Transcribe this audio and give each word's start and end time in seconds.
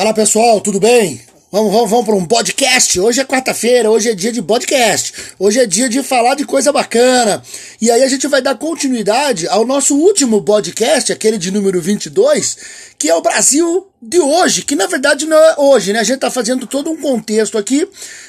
Fala 0.00 0.14
pessoal, 0.14 0.62
tudo 0.62 0.80
bem? 0.80 1.20
Vamos, 1.52 1.70
vamos, 1.70 1.90
vamos 1.90 2.06
para 2.06 2.14
um 2.14 2.24
podcast. 2.24 2.98
Hoje 2.98 3.20
é 3.20 3.24
quarta-feira, 3.26 3.90
hoje 3.90 4.08
é 4.08 4.14
dia 4.14 4.32
de 4.32 4.40
podcast. 4.40 5.12
Hoje 5.38 5.60
é 5.60 5.66
dia 5.66 5.90
de 5.90 6.02
falar 6.02 6.36
de 6.36 6.46
coisa 6.46 6.72
bacana. 6.72 7.42
E 7.78 7.90
aí 7.90 8.02
a 8.02 8.08
gente 8.08 8.26
vai 8.26 8.40
dar 8.40 8.54
continuidade 8.54 9.46
ao 9.46 9.66
nosso 9.66 9.94
último 9.94 10.40
podcast, 10.40 11.12
aquele 11.12 11.36
de 11.36 11.50
número 11.50 11.82
22, 11.82 12.56
que 12.96 13.10
é 13.10 13.14
o 13.14 13.20
Brasil 13.20 13.89
de 14.02 14.18
hoje, 14.18 14.62
que 14.62 14.74
na 14.74 14.86
verdade 14.86 15.26
não 15.26 15.36
é 15.36 15.54
hoje, 15.58 15.92
né? 15.92 15.98
A 15.98 16.04
gente 16.04 16.16
está 16.16 16.30
fazendo 16.30 16.66
todo 16.66 16.90
um 16.90 16.96
contexto 16.96 17.58
aqui 17.58 17.86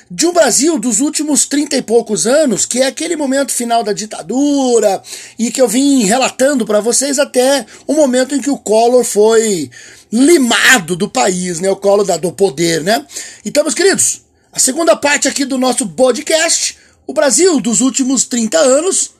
de 0.09 0.27
um 0.27 0.33
Brasil 0.33 0.77
dos 0.77 0.99
últimos 0.99 1.45
30 1.45 1.77
e 1.77 1.81
poucos 1.81 2.27
anos, 2.27 2.65
que 2.65 2.79
é 2.81 2.87
aquele 2.87 3.15
momento 3.15 3.54
final 3.54 3.81
da 3.81 3.93
ditadura 3.93 5.01
e 5.39 5.49
que 5.49 5.61
eu 5.61 5.69
vim 5.69 6.04
relatando 6.04 6.65
para 6.65 6.81
vocês 6.81 7.18
até 7.19 7.65
o 7.87 7.93
momento 7.93 8.36
em 8.36 8.41
que 8.41 8.49
o 8.49 8.57
Collor 8.57 9.05
foi 9.05 9.71
limado 10.11 10.97
do 10.97 11.09
país, 11.09 11.61
né? 11.61 11.69
O 11.69 11.77
colo 11.77 12.04
da, 12.04 12.18
do 12.18 12.33
poder, 12.33 12.83
né? 12.83 13.05
Então, 13.46 13.63
meus 13.63 13.75
queridos, 13.75 14.24
a 14.51 14.60
segunda 14.60 14.96
parte 14.97 15.29
aqui 15.29 15.46
do 15.46 15.57
nosso 15.57 15.88
podcast, 15.88 16.77
o 17.07 17.13
Brasil 17.13 17.61
dos 17.61 17.79
últimos 17.79 18.25
30 18.25 18.57
anos, 18.57 19.11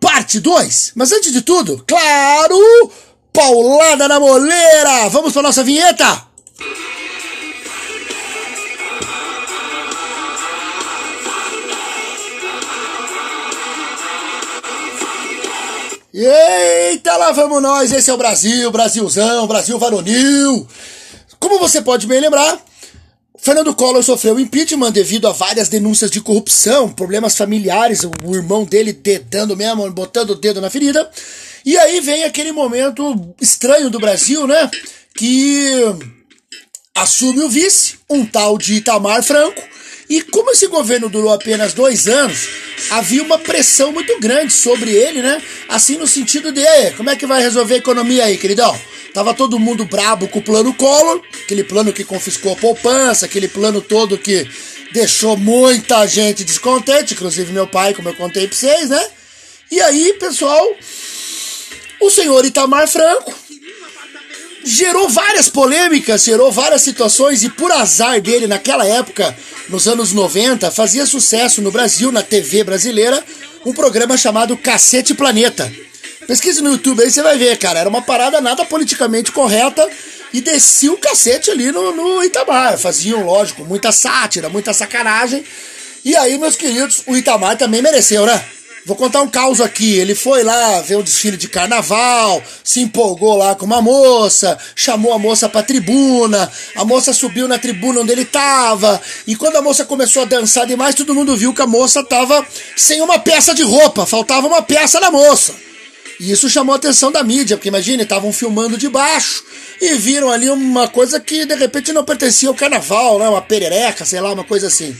parte 0.00 0.40
2. 0.40 0.92
Mas 0.94 1.12
antes 1.12 1.30
de 1.30 1.42
tudo, 1.42 1.84
claro, 1.86 2.90
paulada 3.32 4.08
na 4.08 4.20
moleira! 4.20 5.08
Vamos 5.08 5.32
para 5.32 5.42
nossa 5.42 5.62
vinheta? 5.62 6.30
Eita, 16.12 17.16
lá 17.16 17.32
vamos 17.32 17.62
nós! 17.62 17.92
Esse 17.92 18.10
é 18.10 18.14
o 18.14 18.18
Brasil, 18.18 18.70
Brasilzão, 18.70 19.46
Brasil 19.46 19.78
varonil! 19.78 20.66
Como 21.38 21.58
você 21.58 21.80
pode 21.80 22.06
bem 22.06 22.20
lembrar, 22.20 22.60
Fernando 23.38 23.74
Collor 23.74 24.02
sofreu 24.02 24.38
impeachment 24.38 24.92
devido 24.92 25.26
a 25.26 25.32
várias 25.32 25.68
denúncias 25.68 26.10
de 26.10 26.20
corrupção, 26.20 26.90
problemas 26.90 27.36
familiares, 27.36 28.02
o 28.04 28.34
irmão 28.34 28.64
dele 28.64 28.92
dedando 28.92 29.56
mesmo, 29.56 29.90
botando 29.90 30.30
o 30.30 30.34
dedo 30.34 30.60
na 30.60 30.68
ferida. 30.68 31.10
E 31.64 31.76
aí 31.78 32.00
vem 32.00 32.24
aquele 32.24 32.52
momento 32.52 33.34
estranho 33.40 33.90
do 33.90 33.98
Brasil, 33.98 34.46
né? 34.46 34.70
Que 35.14 35.74
assume 36.94 37.42
o 37.42 37.48
vice, 37.48 37.96
um 38.08 38.24
tal 38.24 38.58
de 38.58 38.74
Itamar 38.74 39.22
Franco, 39.22 39.62
e 40.08 40.22
como 40.22 40.50
esse 40.50 40.66
governo 40.66 41.08
durou 41.08 41.32
apenas 41.32 41.72
dois 41.72 42.08
anos, 42.08 42.48
havia 42.90 43.22
uma 43.22 43.38
pressão 43.38 43.92
muito 43.92 44.18
grande 44.18 44.52
sobre 44.52 44.90
ele, 44.90 45.22
né? 45.22 45.40
Assim 45.68 45.96
no 45.96 46.06
sentido 46.06 46.50
de, 46.50 46.62
como 46.96 47.10
é 47.10 47.16
que 47.16 47.26
vai 47.26 47.40
resolver 47.40 47.74
a 47.74 47.78
economia 47.78 48.24
aí, 48.24 48.36
queridão? 48.36 48.76
Tava 49.14 49.34
todo 49.34 49.58
mundo 49.58 49.84
brabo 49.84 50.26
com 50.26 50.40
o 50.40 50.42
plano 50.42 50.74
Collor, 50.74 51.22
aquele 51.44 51.62
plano 51.62 51.92
que 51.92 52.04
confiscou 52.04 52.52
a 52.52 52.56
poupança, 52.56 53.26
aquele 53.26 53.46
plano 53.46 53.80
todo 53.80 54.18
que 54.18 54.48
deixou 54.92 55.36
muita 55.36 56.04
gente 56.06 56.42
descontente, 56.42 57.14
inclusive 57.14 57.52
meu 57.52 57.68
pai, 57.68 57.94
como 57.94 58.08
eu 58.08 58.14
contei 58.14 58.48
pra 58.48 58.56
vocês, 58.56 58.90
né? 58.90 59.08
E 59.70 59.80
aí, 59.80 60.14
pessoal, 60.14 60.66
o 62.00 62.10
senhor 62.10 62.44
Itamar 62.44 62.88
Franco 62.88 63.34
gerou 64.64 65.08
várias 65.08 65.48
polêmicas, 65.48 66.24
gerou 66.24 66.52
várias 66.52 66.82
situações 66.82 67.42
e 67.42 67.48
por 67.48 67.72
azar 67.72 68.20
dele 68.20 68.46
naquela 68.46 68.84
época, 68.84 69.36
nos 69.68 69.88
anos 69.88 70.12
90, 70.12 70.70
fazia 70.70 71.06
sucesso 71.06 71.62
no 71.62 71.70
Brasil, 71.70 72.12
na 72.12 72.22
TV 72.22 72.64
brasileira, 72.64 73.22
um 73.64 73.72
programa 73.72 74.16
chamado 74.16 74.56
Cacete 74.56 75.14
Planeta. 75.14 75.70
Pesquise 76.26 76.62
no 76.62 76.70
YouTube 76.70 77.02
aí, 77.02 77.10
você 77.10 77.22
vai 77.22 77.36
ver, 77.36 77.56
cara. 77.58 77.80
Era 77.80 77.88
uma 77.88 78.02
parada 78.02 78.40
nada 78.40 78.64
politicamente 78.64 79.32
correta 79.32 79.88
e 80.32 80.40
descia 80.40 80.92
o 80.92 80.98
cacete 80.98 81.50
ali 81.50 81.72
no, 81.72 81.92
no 81.92 82.22
Itamar. 82.22 82.78
Faziam, 82.78 83.24
lógico, 83.24 83.64
muita 83.64 83.90
sátira, 83.90 84.48
muita 84.48 84.72
sacanagem. 84.72 85.44
E 86.04 86.16
aí, 86.16 86.38
meus 86.38 86.56
queridos, 86.56 87.02
o 87.06 87.16
Itamar 87.16 87.56
também 87.56 87.82
mereceu, 87.82 88.24
né? 88.24 88.42
Vou 88.86 88.96
contar 88.96 89.20
um 89.22 89.28
caos 89.28 89.60
aqui. 89.60 89.98
Ele 89.98 90.14
foi 90.14 90.42
lá 90.42 90.80
ver 90.80 90.96
o 90.96 91.02
desfile 91.02 91.36
de 91.36 91.48
carnaval, 91.48 92.42
se 92.64 92.80
empolgou 92.80 93.36
lá 93.36 93.54
com 93.54 93.66
uma 93.66 93.82
moça, 93.82 94.58
chamou 94.74 95.12
a 95.12 95.18
moça 95.18 95.48
pra 95.48 95.62
tribuna, 95.62 96.50
a 96.74 96.84
moça 96.84 97.12
subiu 97.12 97.46
na 97.46 97.58
tribuna 97.58 98.00
onde 98.00 98.12
ele 98.12 98.24
tava, 98.24 99.00
e 99.26 99.36
quando 99.36 99.56
a 99.56 99.62
moça 99.62 99.84
começou 99.84 100.22
a 100.22 100.24
dançar 100.24 100.66
demais, 100.66 100.94
todo 100.94 101.14
mundo 101.14 101.36
viu 101.36 101.52
que 101.52 101.62
a 101.62 101.66
moça 101.66 102.02
tava 102.02 102.44
sem 102.76 103.00
uma 103.02 103.18
peça 103.18 103.54
de 103.54 103.62
roupa, 103.62 104.06
faltava 104.06 104.46
uma 104.46 104.62
peça 104.62 104.98
na 104.98 105.10
moça. 105.10 105.54
E 106.18 106.30
isso 106.30 106.50
chamou 106.50 106.74
a 106.74 106.76
atenção 106.76 107.10
da 107.10 107.22
mídia, 107.22 107.56
porque 107.56 107.68
imagine, 107.68 108.02
estavam 108.02 108.30
filmando 108.30 108.76
de 108.76 108.88
baixo 108.88 109.42
e 109.80 109.94
viram 109.94 110.30
ali 110.30 110.50
uma 110.50 110.86
coisa 110.86 111.18
que 111.18 111.46
de 111.46 111.54
repente 111.54 111.92
não 111.92 112.04
pertencia 112.04 112.48
ao 112.48 112.54
carnaval, 112.54 113.18
né? 113.18 113.26
Uma 113.26 113.40
perereca, 113.40 114.04
sei 114.04 114.20
lá, 114.20 114.30
uma 114.30 114.44
coisa 114.44 114.66
assim. 114.66 114.94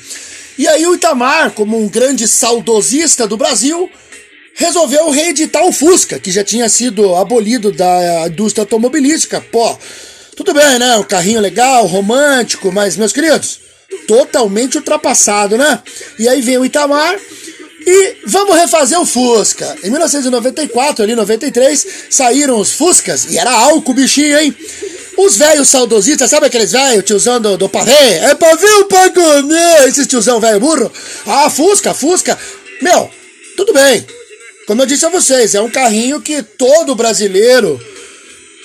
E 0.60 0.68
aí 0.68 0.86
o 0.86 0.94
Itamar, 0.94 1.52
como 1.52 1.78
um 1.78 1.88
grande 1.88 2.28
saudosista 2.28 3.26
do 3.26 3.34
Brasil, 3.34 3.90
resolveu 4.54 5.08
reeditar 5.08 5.64
o 5.64 5.72
Fusca, 5.72 6.18
que 6.18 6.30
já 6.30 6.44
tinha 6.44 6.68
sido 6.68 7.16
abolido 7.16 7.72
da 7.72 8.26
indústria 8.26 8.64
automobilística. 8.64 9.40
Pô, 9.40 9.74
tudo 10.36 10.52
bem, 10.52 10.78
né? 10.78 10.98
Um 10.98 11.02
carrinho 11.02 11.40
legal, 11.40 11.86
romântico, 11.86 12.70
mas, 12.70 12.98
meus 12.98 13.10
queridos, 13.10 13.58
totalmente 14.06 14.76
ultrapassado, 14.76 15.56
né? 15.56 15.82
E 16.18 16.28
aí 16.28 16.42
vem 16.42 16.58
o 16.58 16.64
Itamar 16.66 17.18
e 17.86 18.16
vamos 18.26 18.54
refazer 18.54 19.00
o 19.00 19.06
Fusca. 19.06 19.78
Em 19.82 19.88
1994, 19.88 21.02
ali 21.02 21.14
93, 21.14 21.86
saíram 22.10 22.60
os 22.60 22.70
Fuscas 22.72 23.24
e 23.30 23.38
era 23.38 23.50
álcool 23.50 23.94
bichinho, 23.94 24.38
hein? 24.38 24.54
Os 25.16 25.36
velhos 25.36 25.68
saudosistas, 25.68 26.30
sabe 26.30 26.46
aqueles 26.46 26.72
velhos, 26.72 27.04
tiozão 27.04 27.40
do, 27.40 27.56
do 27.56 27.68
pavê? 27.68 27.92
É 27.92 28.34
pavê 28.34 28.84
pra 28.88 29.10
comer! 29.10 29.88
Esses 29.88 30.06
tiozão 30.06 30.40
velho 30.40 30.60
burro. 30.60 30.90
Ah, 31.26 31.50
Fusca, 31.50 31.92
Fusca. 31.92 32.38
Meu, 32.80 33.10
tudo 33.56 33.72
bem. 33.72 34.06
Como 34.66 34.82
eu 34.82 34.86
disse 34.86 35.04
a 35.04 35.08
vocês, 35.08 35.54
é 35.54 35.60
um 35.60 35.70
carrinho 35.70 36.20
que 36.20 36.42
todo 36.42 36.94
brasileiro 36.94 37.80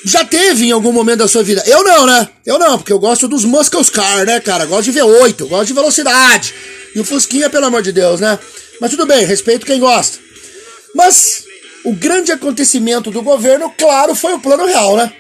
já 0.04 0.24
teve 0.24 0.68
em 0.68 0.72
algum 0.72 0.92
momento 0.92 1.20
da 1.20 1.28
sua 1.28 1.42
vida. 1.44 1.64
Eu 1.66 1.84
não, 1.84 2.06
né? 2.06 2.30
Eu 2.46 2.60
não, 2.60 2.78
porque 2.78 2.94
eu 2.94 3.00
gosto 3.00 3.28
dos 3.28 3.44
Muscle 3.44 3.84
Car, 3.86 4.24
né, 4.24 4.40
cara? 4.40 4.66
Gosto 4.66 4.92
de 4.92 5.00
V8, 5.00 5.48
gosto 5.48 5.66
de 5.66 5.74
velocidade. 5.74 6.54
E 6.94 7.00
o 7.00 7.04
Fusquinha, 7.04 7.50
pelo 7.50 7.66
amor 7.66 7.82
de 7.82 7.92
Deus, 7.92 8.20
né? 8.20 8.38
Mas 8.80 8.92
tudo 8.92 9.08
bem, 9.08 9.26
respeito 9.26 9.66
quem 9.66 9.80
gosta. 9.80 10.20
Mas 10.94 11.44
o 11.84 11.92
grande 11.92 12.32
acontecimento 12.32 13.10
do 13.10 13.24
governo, 13.24 13.74
claro, 13.76 14.14
foi 14.14 14.34
o 14.34 14.40
plano 14.40 14.66
real, 14.66 14.96
né? 14.96 15.12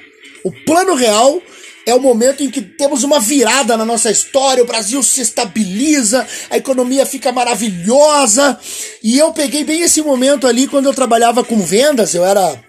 O 0.45 0.51
plano 0.51 0.93
real 0.93 1.41
é 1.87 1.95
o 1.95 1.99
momento 1.99 2.43
em 2.43 2.51
que 2.51 2.61
temos 2.61 3.03
uma 3.03 3.19
virada 3.19 3.75
na 3.75 3.83
nossa 3.83 4.11
história, 4.11 4.61
o 4.61 4.67
Brasil 4.67 5.01
se 5.01 5.19
estabiliza, 5.19 6.27
a 6.51 6.57
economia 6.57 7.03
fica 7.03 7.31
maravilhosa. 7.31 8.59
E 9.01 9.17
eu 9.17 9.33
peguei 9.33 9.63
bem 9.63 9.81
esse 9.81 10.03
momento 10.03 10.45
ali 10.45 10.67
quando 10.67 10.85
eu 10.85 10.93
trabalhava 10.93 11.43
com 11.43 11.59
vendas, 11.61 12.13
eu 12.13 12.23
era 12.23 12.63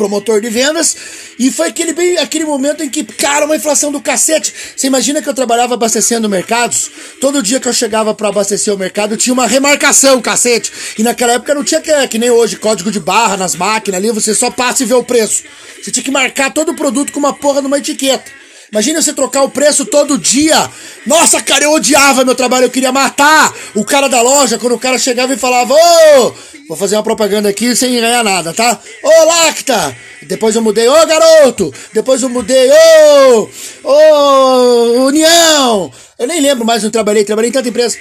promotor 0.00 0.40
de 0.40 0.48
vendas, 0.48 0.96
e 1.38 1.50
foi 1.50 1.68
aquele, 1.68 1.92
bem, 1.92 2.16
aquele 2.16 2.46
momento 2.46 2.82
em 2.82 2.88
que, 2.88 3.04
cara, 3.04 3.44
uma 3.44 3.54
inflação 3.54 3.92
do 3.92 4.00
cacete. 4.00 4.54
Você 4.74 4.86
imagina 4.86 5.20
que 5.20 5.28
eu 5.28 5.34
trabalhava 5.34 5.74
abastecendo 5.74 6.26
mercados? 6.26 6.90
Todo 7.20 7.42
dia 7.42 7.60
que 7.60 7.68
eu 7.68 7.72
chegava 7.72 8.14
para 8.14 8.28
abastecer 8.28 8.72
o 8.72 8.78
mercado 8.78 9.14
tinha 9.14 9.34
uma 9.34 9.46
remarcação, 9.46 10.22
cacete. 10.22 10.72
E 10.98 11.02
naquela 11.02 11.34
época 11.34 11.54
não 11.54 11.62
tinha 11.62 11.82
que, 11.82 12.08
que 12.08 12.18
nem 12.18 12.30
hoje, 12.30 12.56
código 12.56 12.90
de 12.90 12.98
barra 12.98 13.36
nas 13.36 13.54
máquinas 13.54 14.00
ali, 14.00 14.10
você 14.10 14.34
só 14.34 14.50
passa 14.50 14.82
e 14.82 14.86
vê 14.86 14.94
o 14.94 15.04
preço. 15.04 15.42
Você 15.82 15.90
tinha 15.90 16.02
que 16.02 16.10
marcar 16.10 16.50
todo 16.50 16.72
o 16.72 16.74
produto 16.74 17.12
com 17.12 17.18
uma 17.18 17.34
porra 17.34 17.60
numa 17.60 17.76
etiqueta. 17.76 18.39
Imagina 18.72 19.02
você 19.02 19.12
trocar 19.12 19.42
o 19.42 19.50
preço 19.50 19.84
todo 19.84 20.16
dia. 20.18 20.70
Nossa, 21.06 21.40
cara, 21.42 21.64
eu 21.64 21.72
odiava 21.72 22.24
meu 22.24 22.34
trabalho, 22.34 22.66
eu 22.66 22.70
queria 22.70 22.92
matar 22.92 23.52
o 23.74 23.84
cara 23.84 24.08
da 24.08 24.22
loja 24.22 24.58
quando 24.58 24.74
o 24.74 24.78
cara 24.78 24.98
chegava 24.98 25.34
e 25.34 25.36
falava: 25.36 25.74
Ô, 25.74 26.34
Vou 26.70 26.76
fazer 26.76 26.94
uma 26.94 27.02
propaganda 27.02 27.48
aqui 27.48 27.74
sem 27.74 28.00
ganhar 28.00 28.22
nada, 28.22 28.54
tá? 28.54 28.80
Ô 29.02 29.24
Lacta! 29.24 29.96
Depois 30.22 30.54
eu 30.54 30.62
mudei, 30.62 30.86
ô 30.86 31.04
garoto! 31.04 31.74
Depois 31.92 32.22
eu 32.22 32.28
mudei, 32.28 32.70
ô! 32.70 33.48
Ô 33.82 35.06
União! 35.06 35.92
Eu 36.16 36.28
nem 36.28 36.40
lembro 36.40 36.64
mais 36.64 36.84
onde 36.84 36.92
trabalhei, 36.92 37.24
trabalhei 37.24 37.48
em 37.50 37.52
tanta 37.52 37.68
empresa. 37.68 37.98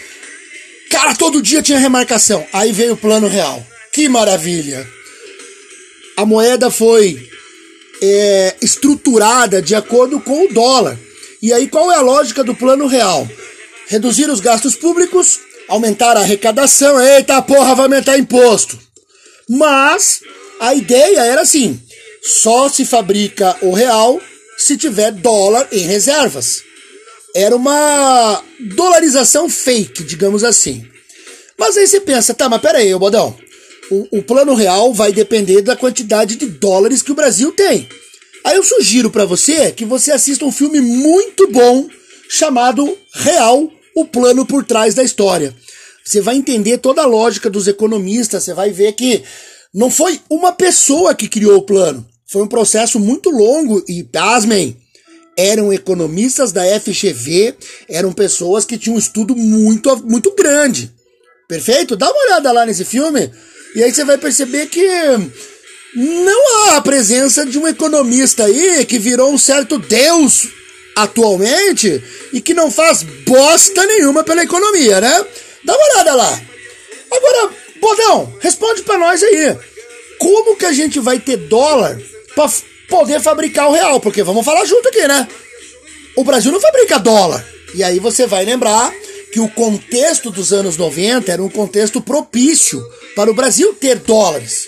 Cara, 0.92 1.16
todo 1.16 1.42
dia 1.42 1.64
tinha 1.64 1.80
remarcação. 1.80 2.46
Aí 2.54 2.72
veio 2.72 2.94
o 2.94 2.98
plano 2.98 3.28
real. 3.28 3.66
Que 3.92 4.08
maravilha! 4.08 4.88
A 6.16 6.24
moeda 6.24 6.70
foi 6.70 7.28
é, 8.02 8.56
estruturada 8.62 9.62
de 9.62 9.76
acordo 9.76 10.20
com 10.20 10.46
o 10.46 10.54
dólar. 10.54 10.98
E 11.42 11.54
aí 11.54 11.68
qual 11.68 11.92
é 11.92 11.96
a 11.96 12.02
lógica 12.02 12.44
do 12.44 12.56
plano 12.56 12.88
real? 12.88 13.28
Reduzir 13.88 14.30
os 14.30 14.40
gastos 14.40 14.76
públicos 14.76 15.40
aumentar 15.70 16.18
a 16.18 16.22
arrecadação, 16.22 17.00
eita 17.00 17.42
porra, 17.42 17.76
vai 17.76 17.86
aumentar 17.86 18.18
imposto. 18.18 18.78
Mas 19.48 20.22
a 20.60 20.74
ideia 20.74 21.22
era 21.22 21.42
assim: 21.42 21.80
só 22.22 22.68
se 22.68 22.84
fabrica 22.84 23.56
o 23.62 23.72
real 23.72 24.20
se 24.58 24.76
tiver 24.76 25.12
dólar 25.12 25.68
em 25.72 25.80
reservas. 25.80 26.64
Era 27.34 27.56
uma 27.56 28.44
dolarização 28.60 29.48
fake, 29.48 30.04
digamos 30.04 30.44
assim. 30.44 30.86
Mas 31.58 31.78
aí 31.78 31.88
você 31.88 32.00
pensa, 32.00 32.34
tá, 32.34 32.50
mas 32.50 32.62
peraí, 32.62 32.94
ô 32.94 33.00
Bodão, 33.00 33.38
o, 33.92 34.20
o 34.20 34.24
plano 34.24 34.54
real 34.54 34.94
vai 34.94 35.12
depender 35.12 35.62
da 35.62 35.76
quantidade 35.76 36.36
de 36.36 36.46
dólares 36.46 37.02
que 37.02 37.12
o 37.12 37.16
Brasil 37.16 37.52
tem. 37.52 37.88
Aí 38.44 38.56
eu 38.56 38.64
sugiro 38.64 39.10
para 39.10 39.26
você 39.26 39.72
que 39.72 39.86
você 39.86 40.12
assista 40.12 40.46
um 40.46 40.52
filme 40.52 40.80
muito 40.80 41.48
bom 41.52 41.88
chamado 42.30 42.98
Real, 43.14 43.70
o 43.96 44.06
plano 44.06 44.46
por 44.46 44.64
trás 44.64 44.94
da 44.94 45.04
história. 45.04 45.54
Você 46.06 46.22
vai 46.22 46.36
entender 46.36 46.78
toda 46.78 47.02
a 47.02 47.08
lógica 47.08 47.50
dos 47.50 47.68
economistas, 47.68 48.44
você 48.44 48.54
vai 48.54 48.72
ver 48.72 48.94
que 48.94 49.24
não 49.74 49.92
foi 49.92 50.20
uma 50.30 50.52
pessoa 50.52 51.14
que 51.14 51.28
criou 51.28 51.58
o 51.58 51.62
plano. 51.64 52.08
Foi 52.28 52.44
um 52.44 52.48
processo 52.48 53.00
muito 53.00 53.30
longo 53.30 53.84
e, 53.88 54.04
pasmem, 54.04 54.78
eram 55.36 55.74
economistas 55.74 56.52
da 56.52 56.64
FGV, 56.80 57.56
eram 57.88 58.14
pessoas 58.14 58.66
que 58.66 58.78
tinham 58.78 58.96
um 58.96 59.00
estudo 59.00 59.36
muito, 59.36 59.96
muito 60.06 60.34
grande. 60.36 60.92
Perfeito? 61.48 61.96
Dá 61.96 62.10
uma 62.10 62.26
olhada 62.26 62.52
lá 62.52 62.66
nesse 62.66 62.86
filme 62.86 63.32
e 63.76 63.84
aí 63.84 63.94
você 63.94 64.04
vai 64.04 64.18
perceber 64.18 64.68
que 64.68 64.88
não 65.96 66.68
há 66.70 66.78
a 66.78 66.82
presença 66.82 67.46
de 67.46 67.58
um 67.58 67.68
economista 67.68 68.46
aí 68.46 68.86
que 68.86 69.00
virou 69.00 69.32
um 69.32 69.38
certo 69.38 69.78
deus 69.78 70.48
atualmente 70.96 72.04
e 72.34 72.42
que 72.42 72.54
não 72.54 72.72
faz 72.72 73.04
bosta 73.04 73.86
nenhuma 73.86 74.24
pela 74.24 74.44
economia, 74.44 75.00
né? 75.00 75.26
Dá 75.64 75.76
uma 75.76 75.94
olhada 75.94 76.16
lá. 76.16 76.42
Agora, 77.12 77.54
Bodão, 77.80 78.34
responde 78.40 78.82
para 78.84 78.98
nós 78.98 79.24
aí. 79.24 79.58
Como 80.18 80.56
que 80.58 80.66
a 80.66 80.74
gente 80.74 81.00
vai 81.00 81.20
ter 81.20 81.38
dólar 81.38 82.00
para 82.36 82.52
poder 82.90 83.22
fabricar 83.22 83.70
o 83.70 83.74
real? 83.74 84.00
Porque 84.00 84.22
vamos 84.22 84.46
falar 84.46 84.66
junto 84.66 84.90
aqui, 84.90 85.08
né? 85.08 85.28
O 86.16 86.24
Brasil 86.24 86.52
não 86.52 86.60
fabrica 86.60 87.00
dólar. 87.00 87.46
E 87.74 87.84
aí 87.84 88.00
você 88.00 88.28
vai 88.28 88.44
lembrar 88.44 88.94
que 89.32 89.40
o 89.40 89.50
contexto 89.50 90.32
dos 90.32 90.52
anos 90.52 90.78
90 90.78 91.32
era 91.32 91.44
um 91.44 91.50
contexto 91.50 92.02
propício 92.02 92.84
para 93.16 93.30
o 93.30 93.34
Brasil 93.34 93.74
ter 93.74 93.98
dólares. 94.00 94.68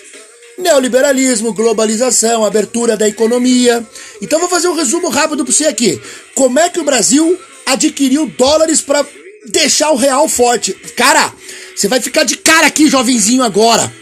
Neoliberalismo, 0.58 1.52
globalização, 1.52 2.44
abertura 2.44 2.96
da 2.96 3.08
economia. 3.08 3.84
Então 4.20 4.38
vou 4.38 4.48
fazer 4.48 4.68
um 4.68 4.74
resumo 4.74 5.08
rápido 5.08 5.44
para 5.44 5.52
você 5.52 5.66
aqui. 5.66 6.00
Como 6.34 6.58
é 6.58 6.68
que 6.68 6.78
o 6.78 6.84
Brasil 6.84 7.38
adquiriu 7.66 8.26
dólares 8.26 8.80
para 8.80 9.04
deixar 9.46 9.90
o 9.90 9.96
real 9.96 10.28
forte? 10.28 10.72
Cara, 10.96 11.32
você 11.74 11.88
vai 11.88 12.00
ficar 12.00 12.24
de 12.24 12.36
cara 12.36 12.66
aqui, 12.66 12.88
jovenzinho, 12.88 13.42
agora. 13.42 13.92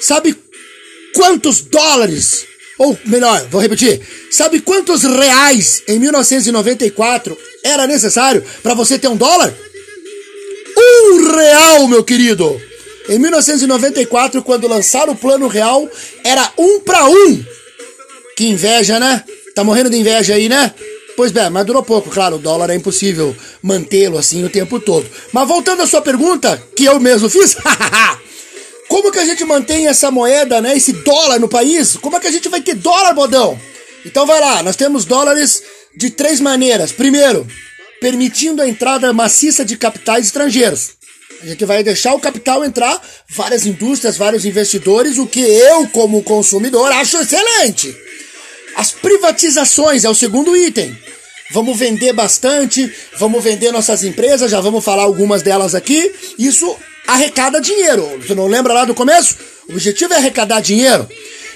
Sabe 0.00 0.36
quantos 1.14 1.62
dólares, 1.62 2.44
ou 2.78 2.96
melhor, 3.06 3.46
vou 3.50 3.60
repetir, 3.60 4.00
sabe 4.30 4.60
quantos 4.60 5.02
reais 5.02 5.82
em 5.88 5.98
1994 5.98 7.36
era 7.62 7.86
necessário 7.86 8.44
para 8.62 8.74
você 8.74 8.98
ter 8.98 9.08
um 9.08 9.16
dólar? 9.16 9.54
Um 10.76 11.36
real, 11.36 11.88
meu 11.88 12.02
querido! 12.04 12.60
Em 13.08 13.18
1994, 13.18 14.42
quando 14.42 14.66
lançaram 14.66 15.12
o 15.12 15.16
Plano 15.16 15.46
Real, 15.46 15.88
era 16.24 16.50
um 16.56 16.80
para 16.80 17.06
um. 17.06 17.44
Que 18.36 18.46
inveja, 18.46 18.98
né? 18.98 19.22
Tá 19.54 19.62
morrendo 19.62 19.90
de 19.90 19.96
inveja 19.96 20.34
aí, 20.34 20.48
né? 20.48 20.74
Pois 21.16 21.30
bem, 21.30 21.48
mas 21.48 21.64
durou 21.64 21.82
pouco, 21.82 22.10
claro, 22.10 22.36
o 22.36 22.38
dólar 22.40 22.70
é 22.70 22.74
impossível 22.74 23.36
mantê-lo 23.62 24.18
assim 24.18 24.42
o 24.42 24.50
tempo 24.50 24.80
todo. 24.80 25.08
Mas 25.32 25.46
voltando 25.46 25.82
à 25.82 25.86
sua 25.86 26.02
pergunta, 26.02 26.60
que 26.74 26.84
eu 26.84 26.98
mesmo 26.98 27.28
fiz, 27.30 27.56
como 28.88 29.12
que 29.12 29.20
a 29.20 29.24
gente 29.24 29.44
mantém 29.44 29.86
essa 29.86 30.10
moeda, 30.10 30.60
né, 30.60 30.76
esse 30.76 30.92
dólar 30.92 31.38
no 31.38 31.48
país? 31.48 31.96
Como 31.96 32.16
é 32.16 32.20
que 32.20 32.26
a 32.26 32.32
gente 32.32 32.48
vai 32.48 32.60
ter 32.60 32.74
dólar, 32.74 33.14
bodão? 33.14 33.58
Então 34.04 34.26
vai 34.26 34.40
lá, 34.40 34.62
nós 34.62 34.74
temos 34.74 35.04
dólares 35.04 35.62
de 35.96 36.10
três 36.10 36.40
maneiras. 36.40 36.90
Primeiro, 36.90 37.46
permitindo 38.04 38.60
a 38.60 38.68
entrada 38.68 39.14
maciça 39.14 39.64
de 39.64 39.78
capitais 39.78 40.26
estrangeiros. 40.26 40.90
A 41.42 41.46
gente 41.46 41.64
vai 41.64 41.82
deixar 41.82 42.12
o 42.12 42.20
capital 42.20 42.62
entrar, 42.62 43.00
várias 43.30 43.64
indústrias, 43.64 44.18
vários 44.18 44.44
investidores, 44.44 45.16
o 45.16 45.26
que 45.26 45.40
eu, 45.40 45.88
como 45.88 46.22
consumidor, 46.22 46.92
acho 46.92 47.16
excelente. 47.16 47.96
As 48.76 48.90
privatizações 48.90 50.04
é 50.04 50.10
o 50.10 50.14
segundo 50.14 50.54
item. 50.54 50.94
Vamos 51.50 51.78
vender 51.78 52.12
bastante, 52.12 52.92
vamos 53.16 53.42
vender 53.42 53.72
nossas 53.72 54.04
empresas, 54.04 54.50
já 54.50 54.60
vamos 54.60 54.84
falar 54.84 55.04
algumas 55.04 55.40
delas 55.40 55.74
aqui. 55.74 56.12
Isso 56.38 56.76
arrecada 57.06 57.58
dinheiro. 57.58 58.20
Você 58.20 58.34
não 58.34 58.46
lembra 58.46 58.74
lá 58.74 58.84
do 58.84 58.94
começo? 58.94 59.34
O 59.66 59.72
objetivo 59.72 60.12
é 60.12 60.18
arrecadar 60.18 60.60
dinheiro. 60.60 61.08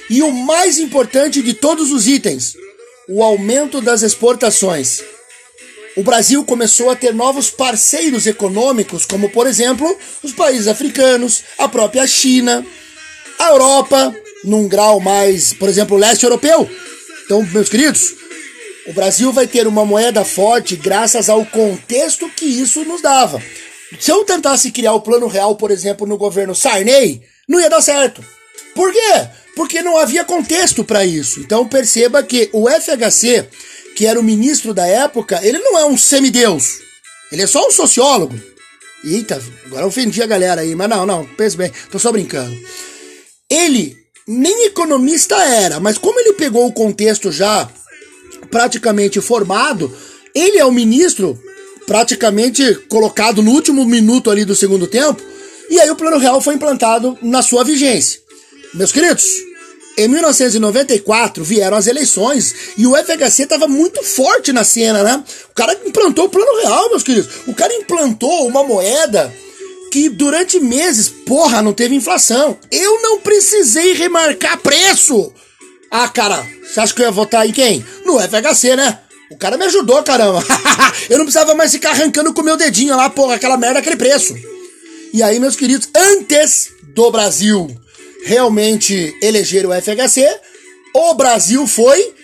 E 0.08 0.22
o 0.22 0.32
mais 0.32 0.78
importante 0.78 1.42
de 1.42 1.52
todos 1.52 1.92
os 1.92 2.08
itens, 2.08 2.54
o 3.06 3.22
aumento 3.22 3.82
das 3.82 4.00
exportações 4.00 5.02
o 5.98 6.02
Brasil 6.04 6.44
começou 6.44 6.90
a 6.90 6.94
ter 6.94 7.12
novos 7.12 7.50
parceiros 7.50 8.24
econômicos, 8.24 9.04
como 9.04 9.28
por 9.30 9.48
exemplo 9.48 9.98
os 10.22 10.32
países 10.32 10.68
africanos, 10.68 11.42
a 11.58 11.68
própria 11.68 12.06
China, 12.06 12.64
a 13.36 13.48
Europa, 13.48 14.14
num 14.44 14.68
grau 14.68 15.00
mais, 15.00 15.52
por 15.52 15.68
exemplo, 15.68 15.96
o 15.96 15.98
leste 15.98 16.22
europeu. 16.22 16.70
Então, 17.24 17.42
meus 17.42 17.68
queridos, 17.68 18.14
o 18.86 18.92
Brasil 18.92 19.32
vai 19.32 19.48
ter 19.48 19.66
uma 19.66 19.84
moeda 19.84 20.24
forte 20.24 20.76
graças 20.76 21.28
ao 21.28 21.44
contexto 21.44 22.30
que 22.30 22.46
isso 22.46 22.84
nos 22.84 23.02
dava. 23.02 23.42
Se 23.98 24.12
eu 24.12 24.24
tentasse 24.24 24.70
criar 24.70 24.92
o 24.92 25.00
plano 25.00 25.26
real, 25.26 25.56
por 25.56 25.72
exemplo, 25.72 26.06
no 26.06 26.16
governo 26.16 26.54
Sarney, 26.54 27.22
não 27.48 27.58
ia 27.58 27.68
dar 27.68 27.82
certo. 27.82 28.24
Por 28.72 28.92
quê? 28.92 29.28
Porque 29.56 29.82
não 29.82 29.98
havia 29.98 30.24
contexto 30.24 30.84
para 30.84 31.04
isso. 31.04 31.40
Então 31.40 31.66
perceba 31.66 32.22
que 32.22 32.48
o 32.52 32.68
FHC 32.70 33.48
que 33.98 34.06
era 34.06 34.20
o 34.20 34.22
ministro 34.22 34.72
da 34.72 34.86
época, 34.86 35.40
ele 35.42 35.58
não 35.58 35.76
é 35.76 35.84
um 35.84 35.98
semideus. 35.98 36.78
Ele 37.32 37.42
é 37.42 37.48
só 37.48 37.66
um 37.66 37.72
sociólogo. 37.72 38.40
Eita, 39.02 39.42
agora 39.66 39.88
ofendi 39.88 40.22
a 40.22 40.26
galera 40.26 40.60
aí, 40.60 40.72
mas 40.76 40.88
não, 40.88 41.04
não, 41.04 41.26
pense 41.26 41.56
bem, 41.56 41.72
tô 41.90 41.98
só 41.98 42.12
brincando. 42.12 42.56
Ele 43.50 43.96
nem 44.24 44.66
economista 44.66 45.34
era, 45.42 45.80
mas 45.80 45.98
como 45.98 46.20
ele 46.20 46.34
pegou 46.34 46.64
o 46.64 46.72
contexto 46.72 47.32
já 47.32 47.68
praticamente 48.52 49.20
formado, 49.20 49.92
ele 50.32 50.58
é 50.58 50.64
o 50.64 50.70
ministro 50.70 51.36
praticamente 51.84 52.76
colocado 52.88 53.42
no 53.42 53.50
último 53.50 53.84
minuto 53.84 54.30
ali 54.30 54.44
do 54.44 54.54
segundo 54.54 54.86
tempo, 54.86 55.20
e 55.68 55.80
aí 55.80 55.90
o 55.90 55.96
Plano 55.96 56.18
Real 56.18 56.40
foi 56.40 56.54
implantado 56.54 57.18
na 57.20 57.42
sua 57.42 57.64
vigência. 57.64 58.20
Meus 58.74 58.92
queridos, 58.92 59.26
em 59.98 60.06
1994 60.06 61.42
vieram 61.42 61.76
as 61.76 61.88
eleições 61.88 62.54
e 62.76 62.86
o 62.86 62.94
FHC 62.94 63.42
estava 63.42 63.66
muito 63.66 64.00
forte 64.04 64.52
na 64.52 64.62
cena, 64.62 65.02
né? 65.02 65.24
O 65.50 65.54
cara 65.54 65.76
implantou 65.84 66.26
o 66.26 66.28
plano 66.28 66.62
real, 66.62 66.88
meus 66.90 67.02
queridos. 67.02 67.28
O 67.48 67.52
cara 67.52 67.74
implantou 67.74 68.46
uma 68.46 68.62
moeda 68.62 69.34
que 69.90 70.08
durante 70.08 70.60
meses, 70.60 71.08
porra, 71.08 71.60
não 71.60 71.72
teve 71.72 71.96
inflação. 71.96 72.56
Eu 72.70 73.02
não 73.02 73.18
precisei 73.18 73.94
remarcar 73.94 74.60
preço. 74.60 75.32
Ah, 75.90 76.06
cara, 76.06 76.46
você 76.62 76.78
acha 76.78 76.94
que 76.94 77.02
eu 77.02 77.06
ia 77.06 77.10
votar 77.10 77.48
em 77.48 77.52
quem? 77.52 77.84
No 78.04 78.20
FHC, 78.20 78.76
né? 78.76 79.00
O 79.32 79.36
cara 79.36 79.56
me 79.56 79.64
ajudou, 79.64 80.00
caramba. 80.04 80.44
eu 81.10 81.18
não 81.18 81.24
precisava 81.24 81.56
mais 81.56 81.72
ficar 81.72 81.90
arrancando 81.90 82.32
com 82.32 82.42
meu 82.42 82.56
dedinho 82.56 82.96
lá, 82.96 83.10
porra, 83.10 83.34
aquela 83.34 83.56
merda, 83.56 83.80
aquele 83.80 83.96
preço. 83.96 84.36
E 85.12 85.24
aí, 85.24 85.40
meus 85.40 85.56
queridos, 85.56 85.88
antes 85.92 86.68
do 86.94 87.10
Brasil 87.10 87.68
realmente 88.24 89.16
eleger 89.22 89.66
o 89.66 89.72
FHC, 89.72 90.28
o 90.94 91.14
Brasil 91.14 91.66
foi 91.66 92.14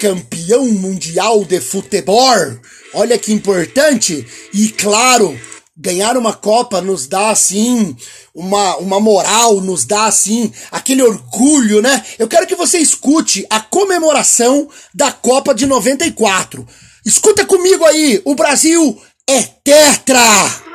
campeão 0.00 0.66
mundial 0.66 1.44
de 1.44 1.60
futebol. 1.60 2.58
Olha 2.94 3.18
que 3.18 3.32
importante. 3.32 4.26
E 4.52 4.68
claro, 4.70 5.38
ganhar 5.76 6.16
uma 6.16 6.32
Copa 6.32 6.80
nos 6.80 7.06
dá 7.06 7.30
assim 7.30 7.96
uma, 8.34 8.76
uma 8.76 9.00
moral, 9.00 9.60
nos 9.60 9.84
dá 9.84 10.06
assim 10.06 10.52
aquele 10.70 11.02
orgulho, 11.02 11.80
né? 11.80 12.04
Eu 12.18 12.28
quero 12.28 12.46
que 12.46 12.54
você 12.54 12.78
escute 12.78 13.46
a 13.48 13.60
comemoração 13.60 14.68
da 14.94 15.12
Copa 15.12 15.54
de 15.54 15.66
94. 15.66 16.66
Escuta 17.04 17.44
comigo 17.44 17.84
aí, 17.84 18.20
o 18.24 18.34
Brasil 18.34 19.00
é 19.28 19.42
tetra! 19.42 20.71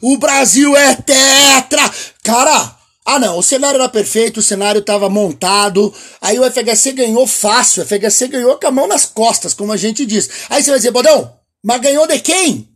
O 0.00 0.16
Brasil 0.16 0.76
é 0.76 0.94
tetra! 0.94 1.90
Cara, 2.22 2.76
ah 3.04 3.18
não, 3.18 3.38
o 3.38 3.42
cenário 3.42 3.78
era 3.78 3.88
perfeito, 3.88 4.40
o 4.40 4.42
cenário 4.42 4.80
estava 4.80 5.08
montado, 5.08 5.92
aí 6.20 6.38
o 6.38 6.44
FHC 6.44 6.92
ganhou 6.92 7.26
fácil, 7.26 7.82
o 7.82 7.86
FHC 7.86 8.28
ganhou 8.28 8.56
com 8.58 8.66
a 8.66 8.70
mão 8.70 8.86
nas 8.86 9.06
costas, 9.06 9.54
como 9.54 9.72
a 9.72 9.76
gente 9.76 10.04
diz. 10.04 10.28
Aí 10.50 10.62
você 10.62 10.70
vai 10.70 10.78
dizer, 10.78 10.90
Bodão, 10.90 11.32
mas 11.64 11.80
ganhou 11.80 12.06
de 12.06 12.18
quem? 12.20 12.68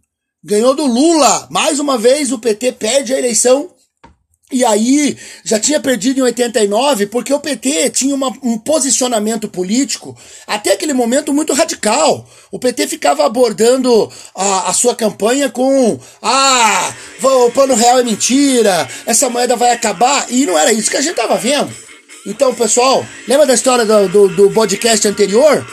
Ganhou 0.42 0.74
do 0.74 0.86
Lula. 0.86 1.46
Mais 1.50 1.78
uma 1.78 1.98
vez 1.98 2.32
o 2.32 2.38
PT 2.38 2.72
perde 2.72 3.14
a 3.14 3.18
eleição 3.18 3.70
e 4.52 4.64
aí, 4.64 5.16
já 5.42 5.58
tinha 5.58 5.80
perdido 5.80 6.18
em 6.18 6.22
89 6.22 7.06
porque 7.06 7.32
o 7.32 7.40
PT 7.40 7.88
tinha 7.90 8.14
uma, 8.14 8.28
um 8.42 8.58
posicionamento 8.58 9.48
político, 9.48 10.14
até 10.46 10.72
aquele 10.72 10.92
momento, 10.92 11.32
muito 11.32 11.54
radical. 11.54 12.28
O 12.50 12.58
PT 12.58 12.86
ficava 12.86 13.24
abordando 13.24 14.12
a, 14.34 14.68
a 14.68 14.72
sua 14.74 14.94
campanha 14.94 15.48
com: 15.48 15.98
ah, 16.20 16.94
o 17.22 17.50
plano 17.50 17.74
real 17.74 17.98
é 17.98 18.04
mentira, 18.04 18.86
essa 19.06 19.30
moeda 19.30 19.56
vai 19.56 19.70
acabar. 19.70 20.26
E 20.28 20.44
não 20.44 20.58
era 20.58 20.70
isso 20.70 20.90
que 20.90 20.98
a 20.98 21.00
gente 21.00 21.12
estava 21.12 21.36
vendo. 21.36 21.72
Então, 22.26 22.54
pessoal, 22.54 23.04
lembra 23.26 23.46
da 23.46 23.54
história 23.54 23.86
do, 23.86 24.08
do, 24.08 24.28
do 24.28 24.50
podcast 24.50 25.08
anterior? 25.08 25.66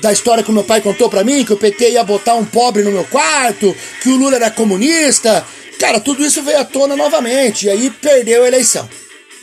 Da 0.00 0.12
história 0.12 0.42
que 0.42 0.50
meu 0.50 0.64
pai 0.64 0.80
contou 0.80 1.08
pra 1.10 1.22
mim, 1.24 1.44
que 1.44 1.52
o 1.52 1.56
PT 1.56 1.90
ia 1.90 2.04
botar 2.04 2.34
um 2.34 2.44
pobre 2.44 2.82
no 2.82 2.90
meu 2.90 3.04
quarto, 3.04 3.76
que 4.00 4.08
o 4.08 4.16
Lula 4.16 4.36
era 4.36 4.50
comunista. 4.50 5.44
Cara, 5.82 5.98
tudo 5.98 6.24
isso 6.24 6.40
veio 6.44 6.60
à 6.60 6.64
tona 6.64 6.94
novamente, 6.94 7.66
e 7.66 7.68
aí 7.68 7.90
perdeu 7.90 8.44
a 8.44 8.46
eleição. 8.46 8.88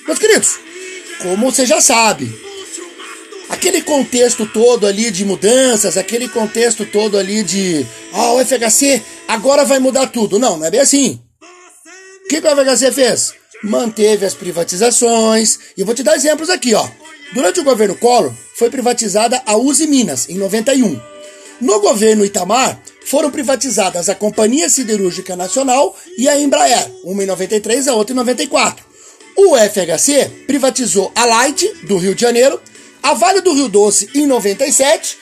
Meus 0.07 0.17
queridos, 0.17 0.57
como 1.21 1.51
você 1.51 1.65
já 1.65 1.81
sabe, 1.81 2.33
aquele 3.49 3.81
contexto 3.81 4.45
todo 4.45 4.87
ali 4.87 5.11
de 5.11 5.25
mudanças, 5.25 5.97
aquele 5.97 6.29
contexto 6.29 6.85
todo 6.85 7.17
ali 7.17 7.43
de, 7.43 7.85
ah, 8.13 8.31
o 8.31 8.45
FHC 8.45 9.01
agora 9.27 9.65
vai 9.65 9.79
mudar 9.79 10.07
tudo. 10.07 10.39
Não, 10.39 10.55
não 10.55 10.65
é 10.65 10.71
bem 10.71 10.79
assim. 10.79 11.21
O 12.23 12.29
que, 12.29 12.39
que 12.39 12.47
o 12.47 12.55
FHC 12.55 12.93
fez? 12.93 13.33
Manteve 13.61 14.25
as 14.25 14.33
privatizações, 14.33 15.59
e 15.75 15.81
eu 15.81 15.85
vou 15.85 15.93
te 15.93 16.03
dar 16.03 16.15
exemplos 16.15 16.49
aqui, 16.49 16.73
ó. 16.73 16.87
Durante 17.33 17.59
o 17.59 17.65
governo 17.65 17.97
Collor, 17.97 18.31
foi 18.55 18.69
privatizada 18.69 19.43
a 19.45 19.57
Uzi 19.57 19.87
Minas, 19.87 20.29
em 20.29 20.37
91. 20.37 21.01
No 21.59 21.81
governo 21.81 22.23
Itamar, 22.23 22.81
foram 23.09 23.31
privatizadas 23.31 24.07
a 24.07 24.13
Companhia 24.13 24.69
Siderúrgica 24.69 25.35
Nacional 25.35 25.97
e 26.15 26.29
a 26.29 26.39
Embraer, 26.39 26.91
uma 27.03 27.23
em 27.23 27.25
93 27.25 27.87
a 27.87 27.95
outra 27.95 28.13
em 28.13 28.15
94. 28.15 28.85
O 29.35 29.57
FHC 29.57 30.43
privatizou 30.45 31.11
a 31.15 31.25
Light, 31.25 31.67
do 31.87 31.97
Rio 31.97 32.13
de 32.13 32.21
Janeiro, 32.21 32.61
a 33.01 33.15
Vale 33.15 33.41
do 33.41 33.53
Rio 33.53 33.67
Doce 33.67 34.07
em 34.13 34.27
97 34.27 35.17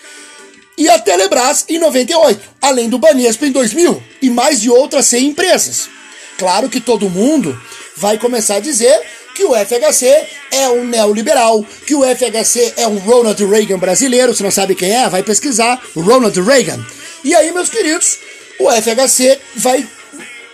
e 0.78 0.90
a 0.90 1.00
Telebrás 1.00 1.64
em 1.70 1.80
98, 1.80 2.42
além 2.62 2.90
do 2.90 3.00
Banespa 3.00 3.46
em 3.46 3.52
2000 3.54 4.04
e 4.22 4.30
mais 4.30 4.60
de 4.60 4.70
outras 4.70 5.06
100 5.06 5.28
empresas. 5.28 5.90
Claro 6.38 6.68
que 6.68 6.82
todo 6.82 7.10
mundo 7.10 7.58
vai 7.96 8.18
começar 8.18 8.56
a 8.56 8.60
dizer 8.60 9.00
que 9.34 9.46
o 9.46 9.54
FHC 9.56 10.28
é 10.52 10.68
um 10.68 10.84
neoliberal, 10.84 11.66
que 11.86 11.96
o 11.96 12.04
FHC 12.04 12.74
é 12.76 12.86
um 12.86 12.98
Ronald 12.98 13.42
Reagan 13.46 13.80
brasileiro, 13.80 14.36
se 14.36 14.44
não 14.44 14.52
sabe 14.52 14.76
quem 14.76 14.92
é, 14.92 15.08
vai 15.08 15.24
pesquisar, 15.24 15.82
Ronald 15.96 16.38
Reagan. 16.42 16.84
E 17.24 17.36
aí, 17.36 17.52
meus 17.52 17.70
queridos, 17.70 18.18
o 18.60 18.70
FHC 18.72 19.40
vai 19.56 19.88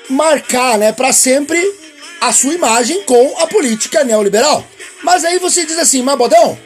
marcar, 0.10 0.78
né, 0.78 0.92
para 0.92 1.14
sempre 1.14 1.60
a 2.22 2.32
sua 2.32 2.54
imagem 2.54 3.04
com 3.04 3.36
a 3.40 3.48
política 3.48 4.04
neoliberal. 4.04 4.66
Mas 5.04 5.26
aí 5.26 5.40
você 5.40 5.66
diz 5.66 5.78
assim, 5.78 6.02
mas 6.02 6.18
Bodão, 6.18 6.58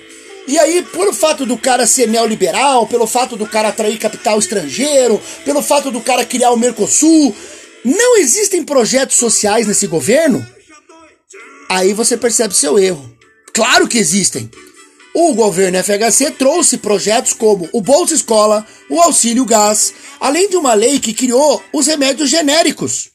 e 0.48 0.58
aí, 0.58 0.82
pelo 0.82 1.12
fato 1.12 1.46
do 1.46 1.58
cara 1.58 1.86
ser 1.86 2.08
neoliberal, 2.08 2.88
pelo 2.88 3.06
fato 3.06 3.36
do 3.36 3.46
cara 3.46 3.68
atrair 3.68 4.00
capital 4.00 4.40
estrangeiro, 4.40 5.22
pelo 5.44 5.62
fato 5.62 5.92
do 5.92 6.00
cara 6.00 6.24
criar 6.24 6.52
o 6.52 6.58
Mercosul, 6.58 7.36
não 7.84 8.18
existem 8.18 8.64
projetos 8.64 9.18
sociais 9.18 9.68
nesse 9.68 9.88
governo? 9.88 10.46
Aí 11.68 11.94
você 11.94 12.16
percebe 12.16 12.56
seu 12.56 12.80
erro. 12.80 13.14
Claro 13.54 13.90
que 13.90 13.98
existem. 13.98 14.50
O 15.20 15.34
governo 15.34 15.84
FHC 15.84 16.30
trouxe 16.30 16.78
projetos 16.78 17.34
como 17.34 17.68
o 17.74 17.82
Bolsa 17.82 18.14
Escola, 18.14 18.64
o 18.88 19.02
Auxílio 19.02 19.46
Gás, 19.46 19.92
além 20.20 20.48
de 20.48 20.56
uma 20.56 20.76
lei 20.76 21.00
que 21.00 21.12
criou 21.12 21.60
os 21.74 21.88
remédios 21.88 22.30
genéricos 22.30 23.10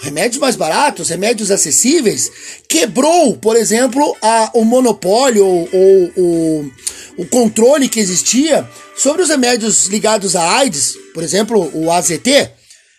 remédios 0.00 0.40
mais 0.40 0.54
baratos, 0.54 1.08
remédios 1.08 1.50
acessíveis, 1.50 2.30
quebrou, 2.68 3.36
por 3.36 3.56
exemplo, 3.56 4.16
a, 4.20 4.50
o 4.54 4.64
monopólio 4.64 5.44
ou, 5.44 6.12
o, 6.16 6.70
o 7.18 7.26
controle 7.26 7.88
que 7.88 8.00
existia 8.00 8.68
sobre 8.96 9.22
os 9.22 9.28
remédios 9.28 9.86
ligados 9.86 10.36
à 10.36 10.58
AIDS, 10.58 10.96
por 11.14 11.22
exemplo, 11.22 11.70
o 11.72 11.90
AZT. 11.90 12.50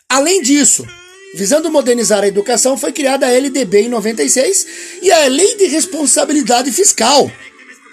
Além 0.10 0.42
disso, 0.42 0.86
visando 1.36 1.72
modernizar 1.72 2.24
a 2.24 2.28
educação, 2.28 2.78
foi 2.78 2.92
criada 2.92 3.26
a 3.26 3.32
LDB 3.32 3.84
em 3.84 3.90
96 3.90 4.68
e 5.02 5.12
a 5.12 5.28
Lei 5.28 5.58
de 5.58 5.66
Responsabilidade 5.66 6.72
Fiscal, 6.72 7.30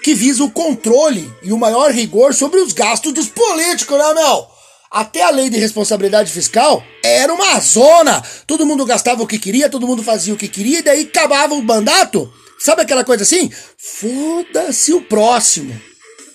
que 0.03 0.15
visa 0.15 0.43
o 0.43 0.51
controle 0.51 1.31
e 1.43 1.53
o 1.53 1.59
maior 1.59 1.91
rigor 1.91 2.35
sobre 2.35 2.61
os 2.61 2.73
gastos 2.73 3.13
dos 3.13 3.29
políticos, 3.29 3.99
né, 3.99 4.15
meu? 4.15 4.47
Até 4.91 5.23
a 5.23 5.31
lei 5.31 5.49
de 5.49 5.57
responsabilidade 5.57 6.33
fiscal 6.33 6.83
era 7.05 7.33
uma 7.33 7.61
zona. 7.61 8.23
Todo 8.47 8.67
mundo 8.67 8.85
gastava 8.85 9.23
o 9.23 9.27
que 9.27 9.39
queria, 9.39 9.71
todo 9.71 9.87
mundo 9.87 10.03
fazia 10.03 10.35
o 10.35 10.37
que 10.37 10.49
queria, 10.49 10.81
e 10.81 10.83
daí 10.83 11.03
acabava 11.03 11.55
o 11.55 11.63
mandato. 11.63 12.33
Sabe 12.59 12.83
aquela 12.83 13.05
coisa 13.05 13.23
assim? 13.23 13.51
Foda-se 13.79 14.93
o 14.93 15.03
próximo. 15.03 15.81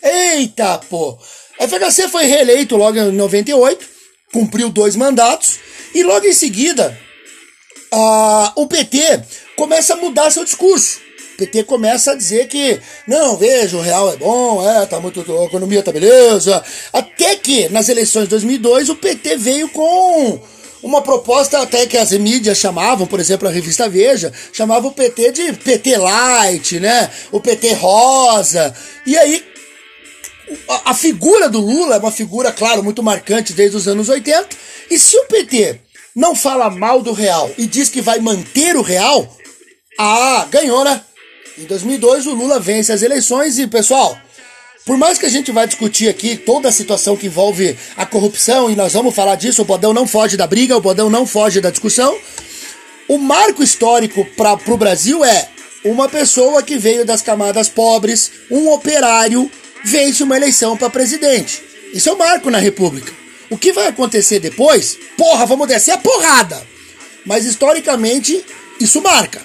Eita, 0.02 0.80
pô. 0.90 1.18
FHC 1.60 2.08
foi 2.08 2.26
reeleito 2.26 2.78
logo 2.78 2.98
em 2.98 3.12
98, 3.12 3.86
cumpriu 4.32 4.70
dois 4.70 4.96
mandatos, 4.96 5.58
e 5.94 6.04
logo 6.04 6.26
em 6.26 6.34
seguida, 6.34 6.98
a, 7.92 8.54
o 8.56 8.68
PT 8.68 9.24
começa 9.56 9.94
a 9.94 9.98
mudar 9.98 10.32
seu 10.32 10.44
discurso. 10.44 11.05
PT 11.38 11.64
começa 11.64 12.12
a 12.12 12.16
dizer 12.16 12.48
que, 12.48 12.80
não, 13.08 13.36
veja, 13.38 13.78
o 13.78 13.82
real 13.82 14.14
é 14.14 14.18
bom, 14.18 14.68
é, 14.68 14.86
tá 14.86 15.00
muito, 15.00 15.20
a 15.20 15.46
economia 15.46 15.84
tá 15.84 15.92
beleza. 15.92 16.64
Até 16.94 17.36
que, 17.36 17.70
nas 17.70 17.90
eleições 17.90 18.24
de 18.24 18.30
2002, 18.30 18.90
o 18.90 18.96
PT 18.96 19.38
veio 19.38 19.70
com 19.70 20.40
uma 20.82 21.02
proposta 21.02 21.60
até 21.60 21.86
que 21.88 21.98
as 21.98 22.12
mídias 22.12 22.60
chamavam, 22.60 23.08
por 23.08 23.20
exemplo, 23.20 23.48
a 23.48 23.52
revista 23.52 23.90
Veja, 23.90 24.32
chamava 24.54 24.88
o 24.88 24.92
PT 24.92 25.32
de 25.32 25.54
PT 25.54 25.98
Light, 25.98 26.80
né? 26.80 27.10
O 27.32 27.40
PT 27.40 27.74
Rosa. 27.74 28.74
E 29.06 29.18
aí, 29.18 29.44
a 30.86 30.94
figura 30.94 31.50
do 31.50 31.60
Lula 31.60 31.96
é 31.96 32.00
uma 32.00 32.12
figura, 32.12 32.52
claro, 32.52 32.84
muito 32.84 33.02
marcante 33.02 33.52
desde 33.52 33.76
os 33.76 33.88
anos 33.88 34.10
80. 34.10 34.50
E 34.92 35.00
se 35.00 35.18
o 35.18 35.26
PT 35.26 35.80
não 36.16 36.36
fala 36.36 36.70
mal 36.70 37.02
do 37.02 37.14
real 37.14 37.50
e 37.58 37.66
diz 37.66 37.90
que 37.90 38.02
vai 38.02 38.20
manter 38.20 38.76
o 38.76 38.82
real, 38.82 39.36
ah, 39.98 40.48
ganhou, 40.52 40.84
né? 40.84 41.02
Em 41.58 41.64
2002, 41.64 42.28
o 42.28 42.34
Lula 42.34 42.60
vence 42.60 42.92
as 42.92 43.02
eleições 43.02 43.58
e, 43.58 43.66
pessoal, 43.66 44.18
por 44.86 44.98
mais 44.98 45.18
que 45.18 45.26
a 45.26 45.30
gente 45.30 45.54
vai 45.54 45.66
discutir 45.66 46.10
aqui 46.10 46.36
toda 46.36 46.68
a 46.68 46.72
situação 46.72 47.16
que 47.16 47.28
envolve 47.28 47.78
a 47.96 48.06
corrupção, 48.06 48.70
e 48.70 48.76
nós 48.76 48.92
vamos 48.92 49.16
falar 49.16 49.36
disso, 49.36 49.62
o 49.62 49.66
Bodão 49.66 49.94
não 49.94 50.06
foge 50.06 50.36
da 50.36 50.46
briga, 50.46 50.76
o 50.76 50.82
Bodão 50.82 51.10
não 51.10 51.26
foge 51.26 51.62
da 51.62 51.70
discussão, 51.70 52.18
o 53.08 53.18
marco 53.18 53.64
histórico 53.64 54.26
para 54.36 54.60
o 54.68 54.78
Brasil 54.78 55.24
é 55.24 55.48
uma 55.86 56.10
pessoa 56.10 56.62
que 56.62 56.78
veio 56.78 57.06
das 57.06 57.22
camadas 57.22 57.70
pobres, 57.70 58.32
um 58.52 58.70
operário, 58.72 59.50
vence 59.84 60.24
uma 60.24 60.36
eleição 60.36 60.76
para 60.76 60.90
presidente. 60.90 61.64
Isso 61.94 62.10
é 62.10 62.12
o 62.12 62.18
marco 62.18 62.50
na 62.50 62.58
República. 62.58 63.14
O 63.50 63.58
que 63.58 63.72
vai 63.72 63.88
acontecer 63.88 64.40
depois? 64.40 64.98
Porra, 65.18 65.46
vamos 65.46 65.70
descer 65.70 65.92
a 65.92 65.98
porrada! 65.98 66.62
Mas 67.26 67.46
historicamente, 67.46 68.44
isso 68.80 69.02
marca. 69.02 69.42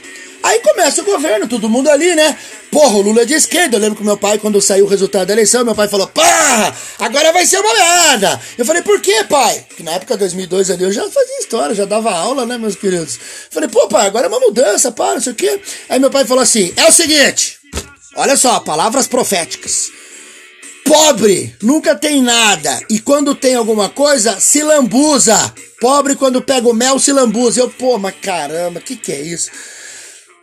Aí 0.51 0.59
começa 0.59 1.01
o 1.01 1.05
governo, 1.05 1.47
todo 1.47 1.69
mundo 1.69 1.89
ali, 1.89 2.13
né? 2.17 2.37
Porra, 2.73 2.97
o 2.97 3.03
Lula 3.03 3.23
é 3.23 3.25
de 3.25 3.35
esquerda. 3.35 3.77
Eu 3.77 3.81
lembro 3.81 3.97
que 3.97 4.03
meu 4.03 4.17
pai, 4.17 4.37
quando 4.37 4.61
saiu 4.61 4.85
o 4.85 4.89
resultado 4.89 5.29
da 5.29 5.33
eleição, 5.33 5.65
meu 5.65 5.77
pai 5.77 5.87
falou: 5.87 6.09
Porra, 6.09 6.77
agora 6.99 7.33
vai 7.33 7.47
ser 7.47 7.61
uma 7.61 7.73
merda. 7.73 8.41
Eu 8.59 8.65
falei: 8.65 8.83
Por 8.83 9.01
quê, 9.01 9.23
pai? 9.29 9.65
Que 9.77 9.85
na 9.85 9.93
época 9.93 10.15
de 10.15 10.19
2002 10.19 10.73
ali 10.73 10.83
eu 10.83 10.91
já 10.91 11.09
fazia 11.09 11.39
história, 11.39 11.73
já 11.73 11.85
dava 11.85 12.11
aula, 12.11 12.45
né, 12.47 12.59
meus 12.59 12.75
queridos? 12.75 13.15
Eu 13.15 13.53
falei: 13.53 13.69
Pô, 13.69 13.87
pai, 13.87 14.09
agora 14.09 14.27
é 14.27 14.29
uma 14.29 14.41
mudança, 14.41 14.91
pá, 14.91 15.15
não 15.15 15.21
sei 15.21 15.35
o 15.35 15.37
quê. 15.37 15.61
Aí 15.89 16.01
meu 16.01 16.11
pai 16.11 16.25
falou 16.25 16.43
assim: 16.43 16.73
É 16.77 16.85
o 16.89 16.93
seguinte, 16.93 17.59
olha 18.17 18.37
só, 18.37 18.59
palavras 18.59 19.07
proféticas. 19.07 19.85
Pobre 20.85 21.55
nunca 21.63 21.95
tem 21.95 22.21
nada 22.21 22.77
e 22.91 22.99
quando 22.99 23.37
tem 23.37 23.55
alguma 23.55 23.89
coisa 23.89 24.41
se 24.41 24.65
lambuza. 24.65 25.55
Pobre 25.81 26.17
quando 26.17 26.43
pega 26.43 26.69
o 26.69 26.75
mel 26.75 26.99
se 26.99 27.13
lambuza. 27.13 27.61
Eu, 27.61 27.71
pô, 27.71 27.97
mas 27.99 28.17
caramba, 28.21 28.81
que 28.81 28.97
que 28.97 29.13
é 29.13 29.21
isso? 29.21 29.49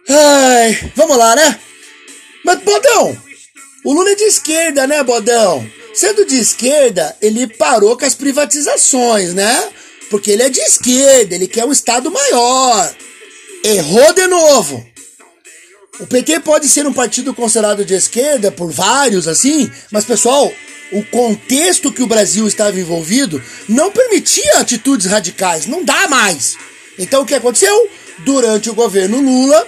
Ai, 0.10 0.92
vamos 0.96 1.18
lá, 1.18 1.36
né? 1.36 1.60
Mas, 2.44 2.60
Bodão, 2.62 3.18
o 3.84 3.94
Lula 3.94 4.12
é 4.12 4.16
de 4.16 4.24
esquerda, 4.24 4.88
né, 4.88 5.04
Bodão? 5.04 5.70
Sendo 5.94 6.26
de 6.26 6.38
esquerda, 6.38 7.16
ele 7.22 7.48
parou 7.48 7.98
com 7.98 8.06
as 8.06 8.16
privatizações, 8.16 9.34
né? 9.34 9.70
Porque 10.10 10.32
ele 10.32 10.44
é 10.44 10.50
de 10.50 10.62
esquerda, 10.62 11.36
ele 11.36 11.48
quer 11.48 11.66
um 11.66 11.72
Estado 11.72 12.10
maior. 12.10 12.96
Errou 13.64 14.14
de 14.14 14.28
novo. 14.28 14.86
O 16.00 16.06
PT 16.06 16.40
pode 16.42 16.70
ser 16.70 16.86
um 16.86 16.94
partido 16.94 17.34
considerado 17.34 17.84
de 17.84 17.96
esquerda 17.96 18.52
por 18.52 18.72
vários, 18.72 19.28
assim, 19.28 19.70
mas, 19.92 20.06
pessoal, 20.06 20.52
o 20.92 21.04
contexto 21.04 21.92
que 21.92 22.04
o 22.04 22.08
Brasil 22.08 22.48
estava 22.48 22.80
envolvido 22.80 23.42
não 23.68 23.92
permitia 23.92 24.60
atitudes 24.60 25.08
radicais, 25.08 25.66
não 25.66 25.84
dá 25.84 26.08
mais. 26.08 26.56
Então, 26.98 27.24
o 27.24 27.26
que 27.26 27.36
aconteceu? 27.36 27.90
Durante 28.20 28.70
o 28.70 28.74
governo 28.74 29.20
Lula, 29.20 29.68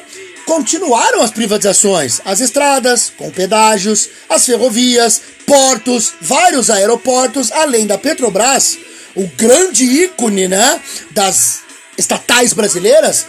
continuaram 0.49 1.21
as 1.21 1.29
privatizações, 1.29 2.19
as 2.25 2.39
estradas, 2.39 3.13
com 3.15 3.29
pedágios, 3.29 4.09
as 4.27 4.47
ferrovias, 4.47 5.21
portos, 5.45 6.11
vários 6.19 6.71
aeroportos, 6.71 7.51
além 7.51 7.85
da 7.85 7.99
Petrobras, 7.99 8.75
o 9.15 9.27
grande 9.37 9.85
ícone, 9.85 10.47
né, 10.47 10.81
das 11.11 11.59
estatais 11.99 12.51
brasileiras, 12.51 13.27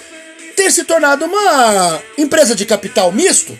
ter 0.56 0.72
se 0.72 0.82
tornado 0.84 1.26
uma 1.26 2.02
empresa 2.16 2.54
de 2.54 2.64
capital 2.64 3.12
misto. 3.12 3.56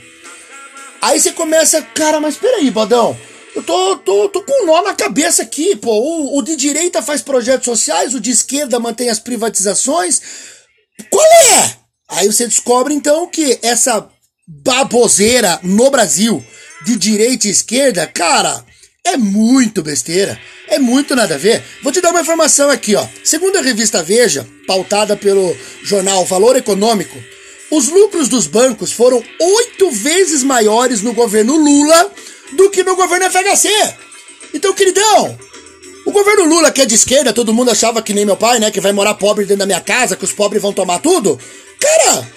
Aí 1.03 1.21
você 1.21 1.31
começa, 1.31 1.83
cara, 1.83 2.19
mas 2.19 2.37
peraí, 2.37 2.71
Badão, 2.71 3.15
eu 3.55 3.63
tô, 3.63 3.97
tô, 3.99 4.29
tô 4.31 4.43
com 4.43 4.63
um 4.63 4.67
nó 4.69 4.81
na 4.81 4.95
cabeça 4.95 5.43
aqui, 5.43 5.77
pô. 5.77 5.93
O, 5.93 6.39
o 6.39 6.43
de 6.43 6.57
direita 6.57 7.03
faz 7.03 7.21
projetos 7.21 7.67
sociais, 7.67 8.15
o 8.15 8.21
de 8.21 8.31
esquerda 8.31 8.81
mantém 8.81 9.11
as 9.11 9.19
privatizações. 9.19 10.23
Qual 11.11 11.27
é? 11.27 11.80
Aí 12.11 12.27
você 12.27 12.47
descobre 12.47 12.93
então 12.93 13.27
que 13.27 13.59
essa 13.63 14.09
baboseira 14.47 15.61
no 15.63 15.91
Brasil, 15.91 16.45
de 16.85 16.97
direita 16.97 17.47
e 17.47 17.51
esquerda, 17.51 18.07
cara, 18.07 18.65
é 19.05 19.17
muito 19.17 19.83
besteira. 19.83 20.39
É 20.69 20.79
muito 20.79 21.17
nada 21.17 21.35
a 21.35 21.39
ver. 21.39 21.63
Vou 21.83 21.93
te 21.93 22.01
dar 22.01 22.11
uma 22.11 22.21
informação 22.21 22.71
aqui, 22.71 22.95
ó. 22.95 23.07
Segundo 23.25 23.57
a 23.57 23.63
revista 23.63 24.03
Veja, 24.03 24.47
pautada 24.67 25.17
pelo 25.17 25.57
jornal 25.83 26.25
Valor 26.25 26.57
Econômico, 26.57 27.17
os 27.71 27.89
lucros 27.89 28.29
dos 28.29 28.47
bancos 28.47 28.93
foram 28.93 29.23
oito 29.41 29.91
vezes 29.91 30.43
maiores 30.43 31.03
no 31.03 31.13
governo 31.13 31.57
Lula 31.57 32.13
do 32.53 32.71
que 32.71 32.83
no 32.83 32.97
governo 32.97 33.31
FHC. 33.31 33.69
Então, 34.53 34.73
queridão, 34.75 35.39
o 36.05 36.11
governo 36.11 36.45
Lula, 36.45 36.71
que 36.71 36.83
é 36.83 36.87
de 36.87 36.95
esquerda, 36.95 37.33
todo 37.33 37.55
mundo 37.55 37.71
achava 37.71 38.03
que 38.03 38.13
nem 38.13 38.25
meu 38.25 38.37
pai, 38.37 38.59
né? 38.59 38.71
Que 38.71 38.81
vai 38.81 38.93
morar 38.93 39.15
pobre 39.15 39.45
dentro 39.45 39.61
da 39.61 39.67
minha 39.67 39.81
casa, 39.81 40.17
que 40.17 40.25
os 40.25 40.33
pobres 40.33 40.63
vão 40.63 40.73
tomar 40.73 40.99
tudo. 40.99 41.39
Cara, 41.81 42.29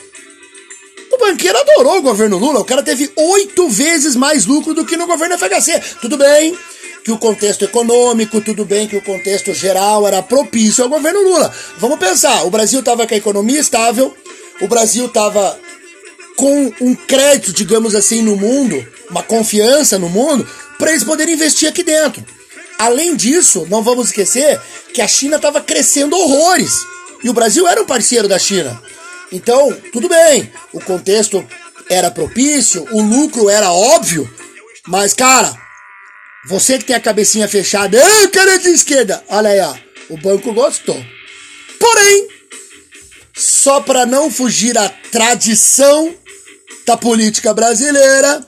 o 1.11 1.17
banqueiro 1.17 1.57
adorou 1.57 1.97
o 1.97 2.01
governo 2.01 2.37
Lula. 2.37 2.61
O 2.61 2.65
cara 2.65 2.81
teve 2.81 3.11
oito 3.15 3.69
vezes 3.69 4.15
mais 4.15 4.45
lucro 4.45 4.73
do 4.73 4.85
que 4.85 4.97
no 4.97 5.05
governo 5.05 5.37
FHC. 5.37 5.79
Tudo 6.01 6.17
bem 6.17 6.57
que 7.03 7.11
o 7.11 7.17
contexto 7.17 7.65
econômico, 7.65 8.39
tudo 8.39 8.63
bem 8.63 8.87
que 8.87 8.95
o 8.95 9.01
contexto 9.01 9.53
geral 9.53 10.07
era 10.07 10.23
propício 10.23 10.83
ao 10.83 10.89
governo 10.89 11.21
Lula. 11.21 11.53
Vamos 11.77 11.99
pensar, 11.99 12.45
o 12.45 12.49
Brasil 12.49 12.79
estava 12.79 13.05
com 13.05 13.13
a 13.13 13.17
economia 13.17 13.59
estável, 13.59 14.15
o 14.61 14.67
Brasil 14.67 15.07
estava 15.07 15.59
com 16.37 16.73
um 16.79 16.95
crédito, 16.95 17.51
digamos 17.51 17.93
assim, 17.93 18.21
no 18.21 18.35
mundo, 18.37 18.85
uma 19.09 19.21
confiança 19.21 19.99
no 19.99 20.09
mundo, 20.09 20.47
para 20.79 20.91
eles 20.91 21.03
poderem 21.03 21.35
investir 21.35 21.67
aqui 21.67 21.83
dentro. 21.83 22.25
Além 22.79 23.15
disso, 23.15 23.67
não 23.69 23.83
vamos 23.83 24.07
esquecer 24.07 24.59
que 24.93 25.01
a 25.01 25.07
China 25.07 25.35
estava 25.35 25.61
crescendo 25.61 26.17
horrores. 26.17 26.73
E 27.23 27.29
o 27.29 27.33
Brasil 27.33 27.67
era 27.67 27.81
um 27.81 27.85
parceiro 27.85 28.27
da 28.27 28.39
China. 28.39 28.81
Então, 29.33 29.75
tudo 29.91 30.07
bem, 30.07 30.53
o 30.71 30.79
contexto 30.79 31.43
era 31.89 32.11
propício, 32.11 32.87
o 32.91 33.01
lucro 33.01 33.49
era 33.49 33.71
óbvio, 33.71 34.31
mas, 34.87 35.11
cara, 35.15 35.51
você 36.45 36.77
que 36.77 36.85
tem 36.85 36.95
a 36.95 36.99
cabecinha 36.99 37.47
fechada, 37.47 37.99
ah, 37.99 38.27
cara 38.29 38.59
de 38.59 38.69
esquerda, 38.69 39.23
olha 39.27 39.49
aí, 39.49 39.59
ó, 39.59 39.75
o 40.11 40.17
banco 40.17 40.53
gostou. 40.53 41.03
Porém, 41.79 42.27
só 43.35 43.81
para 43.81 44.05
não 44.05 44.29
fugir 44.29 44.77
à 44.77 44.87
tradição 44.87 46.15
da 46.85 46.95
política 46.95 47.55
brasileira, 47.55 48.47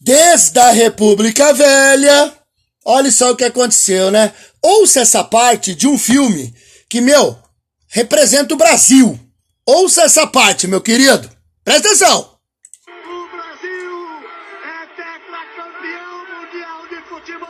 desde 0.00 0.56
a 0.60 0.70
República 0.70 1.52
Velha, 1.52 2.32
olha 2.84 3.10
só 3.10 3.32
o 3.32 3.36
que 3.36 3.44
aconteceu, 3.44 4.12
né? 4.12 4.32
Ouça 4.62 5.00
essa 5.00 5.24
parte 5.24 5.74
de 5.74 5.88
um 5.88 5.98
filme 5.98 6.54
que, 6.88 7.00
meu, 7.00 7.36
representa 7.88 8.54
o 8.54 8.56
Brasil. 8.56 9.25
Ouça 9.68 10.02
essa 10.02 10.28
parte, 10.28 10.68
meu 10.68 10.80
querido. 10.80 11.28
Presta 11.64 11.88
atenção. 11.88 12.38
O 12.86 13.26
Brasil 13.34 14.20
é 14.62 14.86
tetracampeão 14.94 16.18
mundial 16.20 16.86
de 16.86 17.08
futebol. 17.08 17.48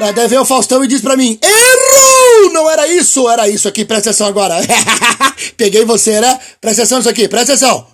É 0.00 0.12
Daí 0.12 0.26
vem 0.26 0.40
o 0.40 0.44
Faustão 0.44 0.84
e 0.84 0.88
diz 0.88 1.00
pra 1.00 1.16
mim: 1.16 1.38
Errou! 1.40 2.52
Não 2.52 2.68
era 2.68 2.88
isso, 2.88 3.30
era 3.30 3.48
isso 3.48 3.68
aqui. 3.68 3.84
Presta 3.84 4.10
atenção 4.10 4.26
agora. 4.26 4.54
Peguei 5.56 5.84
você, 5.84 6.20
né? 6.20 6.36
Presta 6.60 6.82
atenção 6.82 6.98
nisso 6.98 7.10
aqui, 7.10 7.28
presta 7.28 7.52
atenção. 7.52 7.86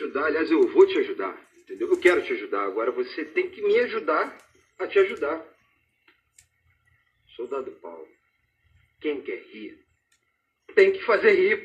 Ajudar, 0.00 0.24
aliás, 0.24 0.50
eu 0.50 0.72
vou 0.72 0.84
te 0.84 0.98
ajudar. 0.98 1.32
Entendeu? 1.62 1.88
Eu 1.88 1.96
quero 1.98 2.24
te 2.24 2.32
ajudar. 2.32 2.64
Agora 2.64 2.90
você 2.90 3.24
tem 3.24 3.48
que 3.50 3.62
me 3.62 3.78
ajudar 3.78 4.36
a 4.80 4.86
te 4.88 4.98
ajudar. 4.98 5.40
Soldado 7.36 7.70
Paulo, 7.80 8.08
quem 9.00 9.20
quer 9.20 9.44
rir 9.52 9.85
tem 10.76 10.92
que 10.92 11.04
fazer 11.04 11.34
rir. 11.34 11.58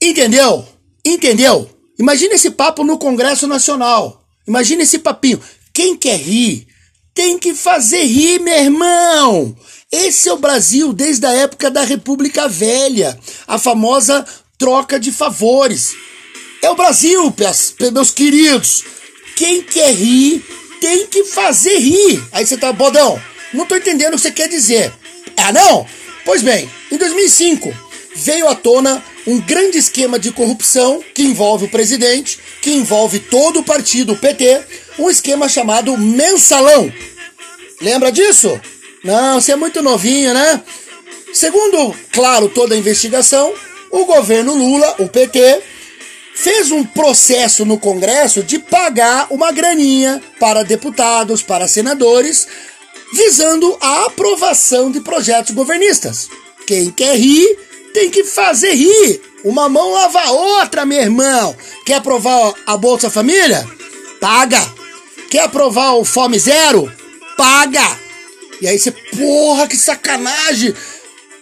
Entendeu? 0.00 0.66
Entendeu? 1.04 1.68
Imagina 1.98 2.34
esse 2.34 2.52
papo 2.52 2.84
no 2.84 2.96
Congresso 2.96 3.46
Nacional. 3.46 4.24
Imagina 4.46 4.84
esse 4.84 5.00
papinho. 5.00 5.42
Quem 5.74 5.96
quer 5.96 6.16
rir 6.16 6.66
tem 7.12 7.36
que 7.36 7.52
fazer 7.54 8.04
rir, 8.04 8.38
meu 8.40 8.54
irmão. 8.54 9.56
Esse 9.92 10.28
é 10.28 10.32
o 10.32 10.38
Brasil 10.38 10.92
desde 10.92 11.26
a 11.26 11.32
época 11.32 11.68
da 11.68 11.82
República 11.82 12.48
Velha, 12.48 13.18
a 13.46 13.58
famosa 13.58 14.24
troca 14.56 14.98
de 14.98 15.10
favores. 15.10 15.94
É 16.62 16.70
o 16.70 16.76
Brasil, 16.76 17.34
meus 17.92 18.10
queridos. 18.12 18.84
Quem 19.34 19.62
quer 19.62 19.92
rir 19.92 20.44
tem 20.80 21.06
que 21.08 21.24
fazer 21.24 21.76
rir. 21.78 22.22
Aí 22.30 22.46
você 22.46 22.56
tá, 22.56 22.72
bodão, 22.72 23.20
não 23.52 23.66
tô 23.66 23.74
entendendo 23.74 24.14
o 24.14 24.16
que 24.16 24.22
você 24.22 24.30
quer 24.30 24.48
dizer. 24.48 24.92
Ah, 25.36 25.52
não? 25.52 25.86
Pois 26.24 26.42
bem, 26.42 26.70
em 26.90 26.96
2005 26.96 27.72
veio 28.14 28.48
à 28.48 28.54
tona 28.54 29.02
um 29.26 29.40
grande 29.40 29.78
esquema 29.78 30.18
de 30.18 30.32
corrupção 30.32 31.02
que 31.14 31.22
envolve 31.22 31.66
o 31.66 31.70
presidente, 31.70 32.38
que 32.60 32.70
envolve 32.70 33.18
todo 33.18 33.60
o 33.60 33.64
partido, 33.64 34.12
o 34.12 34.16
PT, 34.16 34.62
um 34.98 35.08
esquema 35.08 35.48
chamado 35.48 35.96
mensalão. 35.96 36.92
Lembra 37.80 38.10
disso? 38.10 38.60
Não, 39.02 39.40
você 39.40 39.52
é 39.52 39.56
muito 39.56 39.82
novinho, 39.82 40.34
né? 40.34 40.62
Segundo, 41.32 41.94
claro, 42.12 42.48
toda 42.48 42.74
a 42.74 42.78
investigação, 42.78 43.54
o 43.90 44.04
governo 44.04 44.54
Lula, 44.54 44.96
o 44.98 45.08
PT, 45.08 45.62
fez 46.34 46.70
um 46.70 46.84
processo 46.84 47.64
no 47.64 47.78
Congresso 47.78 48.42
de 48.42 48.58
pagar 48.58 49.26
uma 49.30 49.52
graninha 49.52 50.20
para 50.38 50.62
deputados, 50.62 51.42
para 51.42 51.68
senadores, 51.68 52.48
visando 53.12 53.76
a 53.80 54.06
aprovação 54.06 54.90
de 54.90 55.00
projetos 55.00 55.54
governistas. 55.54 56.28
Quem 56.66 56.90
quer 56.90 57.16
rir 57.16 57.58
tem 57.92 58.10
que 58.10 58.24
fazer 58.24 58.72
rir. 58.74 59.20
Uma 59.44 59.68
mão 59.68 59.92
lava 59.92 60.20
a 60.20 60.30
outra, 60.30 60.84
meu 60.84 61.00
irmão. 61.00 61.56
Quer 61.84 61.94
aprovar 61.94 62.54
a 62.66 62.76
Bolsa 62.76 63.10
Família? 63.10 63.66
Paga. 64.20 64.60
Quer 65.30 65.40
aprovar 65.40 65.94
o 65.94 66.04
Fome 66.04 66.38
Zero? 66.38 66.90
Paga. 67.36 67.98
E 68.60 68.68
aí 68.68 68.78
você, 68.78 68.90
porra, 68.90 69.66
que 69.66 69.76
sacanagem. 69.76 70.74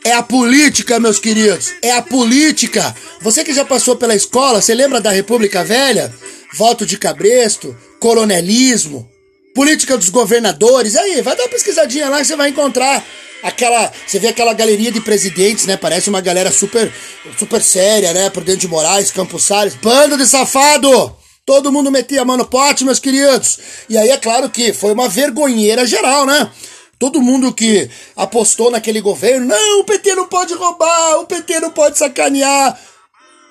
É 0.04 0.12
a 0.12 0.22
política, 0.22 1.00
meus 1.00 1.18
queridos. 1.18 1.74
É 1.82 1.92
a 1.92 2.00
política. 2.00 2.94
Você 3.20 3.44
que 3.44 3.52
já 3.52 3.64
passou 3.64 3.96
pela 3.96 4.14
escola, 4.14 4.62
você 4.62 4.74
lembra 4.74 5.00
da 5.00 5.10
República 5.10 5.64
Velha? 5.64 6.14
Voto 6.54 6.86
de 6.86 6.96
cabresto, 6.96 7.76
coronelismo, 7.98 9.10
política 9.58 9.98
dos 9.98 10.08
governadores. 10.08 10.94
Aí, 10.94 11.20
vai 11.20 11.34
dar 11.34 11.42
uma 11.42 11.48
pesquisadinha 11.48 12.08
lá 12.08 12.18
que 12.18 12.26
você 12.26 12.36
vai 12.36 12.50
encontrar 12.50 13.04
aquela. 13.42 13.92
Você 14.06 14.20
vê 14.20 14.28
aquela 14.28 14.52
galeria 14.52 14.92
de 14.92 15.00
presidentes, 15.00 15.66
né? 15.66 15.76
Parece 15.76 16.08
uma 16.08 16.20
galera 16.20 16.52
super, 16.52 16.92
super 17.36 17.60
séria, 17.60 18.12
né? 18.12 18.30
Por 18.30 18.44
dentro 18.44 18.60
de 18.60 18.68
Moraes, 18.68 19.10
Campos 19.10 19.42
Salles. 19.42 19.74
Bando 19.74 20.16
de 20.16 20.28
safado! 20.28 21.12
Todo 21.44 21.72
mundo 21.72 21.90
metia 21.90 22.22
a 22.22 22.24
mão 22.24 22.36
no 22.36 22.46
pote, 22.46 22.84
meus 22.84 23.00
queridos. 23.00 23.58
E 23.88 23.98
aí 23.98 24.10
é 24.10 24.16
claro 24.16 24.48
que 24.48 24.72
foi 24.72 24.92
uma 24.92 25.08
vergonheira 25.08 25.84
geral, 25.84 26.24
né? 26.24 26.52
Todo 26.96 27.20
mundo 27.20 27.52
que 27.52 27.90
apostou 28.14 28.70
naquele 28.70 29.00
governo, 29.00 29.46
não, 29.46 29.80
o 29.80 29.84
PT 29.84 30.14
não 30.14 30.28
pode 30.28 30.54
roubar, 30.54 31.18
o 31.18 31.26
PT 31.26 31.58
não 31.58 31.72
pode 31.72 31.98
sacanear. 31.98 32.78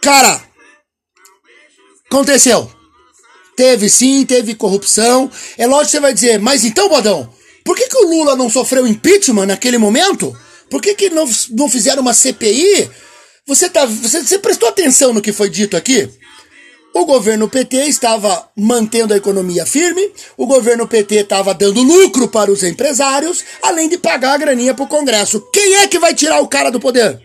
Cara, 0.02 0.42
aconteceu. 2.10 2.77
Teve 3.58 3.90
sim, 3.90 4.24
teve 4.24 4.54
corrupção. 4.54 5.32
É 5.58 5.66
lógico 5.66 5.86
que 5.88 5.92
você 5.92 6.00
vai 6.00 6.14
dizer, 6.14 6.40
mas 6.40 6.64
então, 6.64 6.88
Bodão, 6.88 7.28
por 7.66 7.76
que, 7.76 7.88
que 7.88 7.98
o 7.98 8.08
Lula 8.08 8.36
não 8.36 8.52
sofreu 8.52 8.86
impeachment 8.86 9.48
naquele 9.48 9.80
momento? 9.80 10.32
Por 10.70 10.80
que, 10.80 10.94
que 10.94 11.10
não, 11.10 11.28
não 11.50 11.68
fizeram 11.68 12.04
uma 12.04 12.14
CPI? 12.14 12.88
Você, 13.48 13.68
tá, 13.68 13.84
você, 13.84 14.24
você 14.24 14.38
prestou 14.38 14.70
atenção 14.70 15.12
no 15.12 15.24
que 15.24 15.34
foi 15.34 15.50
dito 15.50 15.76
aqui? 15.76 16.08
O 16.94 17.04
governo 17.06 17.50
PT 17.50 17.78
estava 17.86 18.48
mantendo 18.56 19.16
a 19.16 19.18
economia 19.18 19.66
firme, 19.66 20.12
o 20.38 20.46
governo 20.46 20.88
PT 20.88 21.16
estava 21.16 21.52
dando 21.52 21.82
lucro 21.82 22.28
para 22.28 22.52
os 22.52 22.62
empresários, 22.62 23.44
além 23.64 23.90
de 23.90 23.98
pagar 23.98 24.34
a 24.34 24.38
graninha 24.38 24.76
para 24.76 24.86
o 24.86 24.88
Congresso. 24.88 25.42
Quem 25.52 25.78
é 25.78 25.88
que 25.88 25.98
vai 25.98 26.14
tirar 26.14 26.42
o 26.42 26.48
cara 26.48 26.70
do 26.70 26.80
poder? 26.80 27.20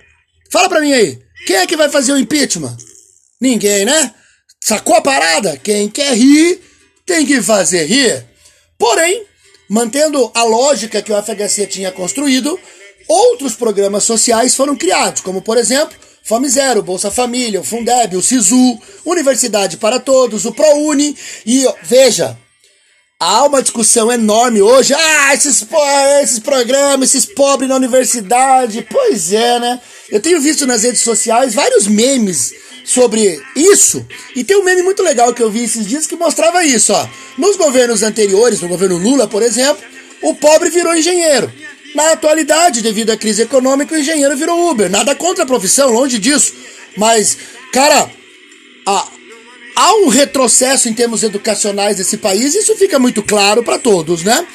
Fala 0.51 0.68
para 0.68 0.81
mim 0.81 0.92
aí. 0.95 1.18
Quem 1.47 1.57
é 1.57 1.66
que 1.66 1.77
vai 1.77 1.90
fazer 1.90 2.12
o 2.12 2.18
impeachment? 2.18 2.77
Ninguém, 3.38 3.85
né? 3.85 4.14
Sacou 4.64 4.94
a 4.94 5.01
parada? 5.01 5.57
Quem 5.57 5.88
quer 5.88 6.14
rir 6.14 6.61
tem 7.05 7.27
que 7.27 7.42
fazer 7.42 7.85
rir. 7.85 8.25
Porém, 8.79 9.25
mantendo 9.68 10.31
a 10.33 10.44
lógica 10.44 11.03
que 11.03 11.12
o 11.12 11.20
FHC 11.20 11.66
tinha 11.66 11.90
construído, 11.90 12.57
outros 13.09 13.55
programas 13.55 14.05
sociais 14.05 14.55
foram 14.55 14.77
criados, 14.77 15.20
como 15.20 15.42
por 15.42 15.59
exemplo, 15.59 15.96
Fome 16.25 16.48
Zero, 16.48 16.81
Bolsa 16.81 17.11
Família, 17.11 17.61
o 17.61 17.64
Fundeb, 17.64 18.16
o 18.16 18.22
SISU, 18.22 18.79
Universidade 19.05 19.79
para 19.79 19.98
Todos, 19.98 20.44
o 20.44 20.53
ProUni 20.53 21.16
e 21.44 21.66
veja, 21.83 22.38
há 23.18 23.44
uma 23.44 23.62
discussão 23.62 24.12
enorme 24.12 24.62
hoje. 24.62 24.94
Ah, 24.94 25.35
esses, 25.35 25.66
esses 26.22 26.38
programas, 26.38 27.09
esses 27.09 27.27
pobres 27.27 27.68
na 27.68 27.75
universidade. 27.75 28.87
Pois 28.88 29.33
é, 29.33 29.59
né? 29.59 29.81
Eu 30.09 30.20
tenho 30.20 30.40
visto 30.40 30.68
nas 30.68 30.85
redes 30.85 31.01
sociais 31.01 31.53
vários 31.53 31.88
memes 31.88 32.53
sobre 32.85 33.40
isso. 33.55 34.07
E 34.35 34.45
tem 34.45 34.57
um 34.57 34.64
meme 34.64 34.83
muito 34.83 35.03
legal 35.03 35.33
que 35.33 35.42
eu 35.42 35.51
vi 35.51 35.64
esses 35.64 35.87
dias 35.87 36.07
que 36.07 36.16
mostrava 36.16 36.64
isso, 36.64 36.92
ó. 36.92 37.09
Nos 37.38 37.57
governos 37.57 38.03
anteriores, 38.03 38.61
no 38.61 38.68
governo 38.68 38.99
Lula, 38.99 39.27
por 39.27 39.42
exemplo, 39.42 39.83
o 40.23 40.35
pobre 40.35 40.71
virou 40.71 40.95
engenheiro. 40.95 41.53
Na 41.95 42.12
atualidade, 42.12 42.81
devido 42.81 43.11
à 43.11 43.16
crise 43.16 43.42
econômica, 43.42 43.95
o 43.95 43.99
engenheiro 43.99 44.37
virou 44.37 44.71
Uber. 44.71 44.90
Nada 44.90 45.14
contra 45.14 45.45
a 45.45 45.47
profissão, 45.47 45.90
longe 45.90 46.18
disso. 46.18 46.55
Mas, 46.97 47.37
cara, 47.73 48.11
há, 48.87 49.09
há 49.77 49.95
um 49.97 50.09
retrocesso 50.09 50.88
em 50.88 50.95
termos 50.95 51.23
educacionais 51.23 51.97
desse 51.97 52.16
país, 52.16 52.55
isso 52.55 52.75
fica 52.77 52.99
muito 52.99 53.23
claro 53.23 53.62
para 53.62 53.79
todos, 53.79 54.23
né? 54.23 54.47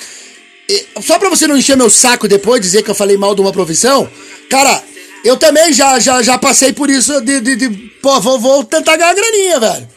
E, 0.69 0.85
só 1.01 1.17
para 1.17 1.29
você 1.29 1.47
não 1.47 1.57
encher 1.57 1.77
meu 1.77 1.89
saco 1.89 2.27
depois, 2.27 2.61
dizer 2.61 2.83
que 2.83 2.89
eu 2.89 2.95
falei 2.95 3.17
mal 3.17 3.33
de 3.33 3.41
uma 3.41 3.53
profissão, 3.53 4.09
cara, 4.49 4.83
eu 5.23 5.37
também 5.37 5.73
já, 5.73 5.99
já, 5.99 6.21
já 6.21 6.37
passei 6.37 6.73
por 6.73 6.89
isso 6.89 7.19
de, 7.21 7.39
de, 7.39 7.55
de 7.55 7.69
pô, 8.01 8.19
vou, 8.21 8.39
vou 8.39 8.63
tentar 8.63 8.95
ganhar 8.97 9.13
graninha, 9.13 9.59
velho. 9.59 9.89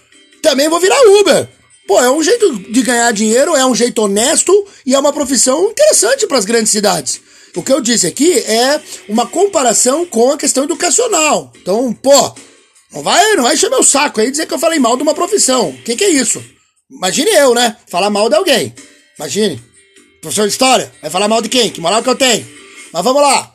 Também 0.43 0.69
vou 0.69 0.81
virar 0.81 1.01
Uber. 1.21 1.49
Pô, 1.87 2.01
é 2.01 2.11
um 2.11 2.23
jeito 2.23 2.53
de 2.71 2.83
ganhar 2.83 3.13
dinheiro, 3.13 3.57
é 3.57 3.67
um 3.67 3.75
jeito 3.75 4.03
honesto 4.03 4.67
e 4.87 4.95
é 4.95 4.99
uma 4.99 5.13
profissão 5.13 5.71
interessante 5.71 6.27
para 6.27 6.39
as 6.39 6.45
grandes 6.45 6.71
cidades. 6.71 7.21
O 7.55 7.63
que 7.63 7.73
eu 7.73 7.81
disse 7.81 8.07
aqui 8.07 8.33
é 8.39 8.81
uma 9.09 9.27
comparação 9.27 10.07
com 10.07 10.31
a 10.31 10.39
questão 10.39 10.65
educacional. 10.65 11.53
Então, 11.61 11.93
pô, 11.93 12.35
não 12.93 13.03
vai, 13.03 13.35
não 13.35 13.43
vai 13.43 13.55
encher 13.55 13.71
meu 13.71 13.83
saco 13.83 14.21
aí 14.21 14.31
dizer 14.31 14.47
que 14.47 14.55
eu 14.55 14.59
falei 14.59 14.79
mal 14.79 14.97
de 14.97 15.03
uma 15.03 15.15
profissão. 15.15 15.71
O 15.71 15.83
que, 15.83 15.97
que 15.97 16.05
é 16.05 16.11
isso? 16.11 16.43
Imagine 16.91 17.31
eu, 17.31 17.55
né? 17.55 17.77
Falar 17.89 18.11
mal 18.11 18.29
de 18.29 18.37
alguém. 18.37 18.75
Imagine. 19.19 19.61
Professor 20.21 20.47
de 20.47 20.53
história, 20.53 20.93
vai 21.01 21.11
falar 21.11 21.29
mal 21.29 21.41
de 21.41 21.49
quem? 21.49 21.71
Que 21.71 21.81
moral 21.81 22.03
que 22.03 22.09
eu 22.09 22.15
tenho? 22.15 22.47
Mas 22.93 23.03
vamos 23.03 23.23
lá. 23.23 23.55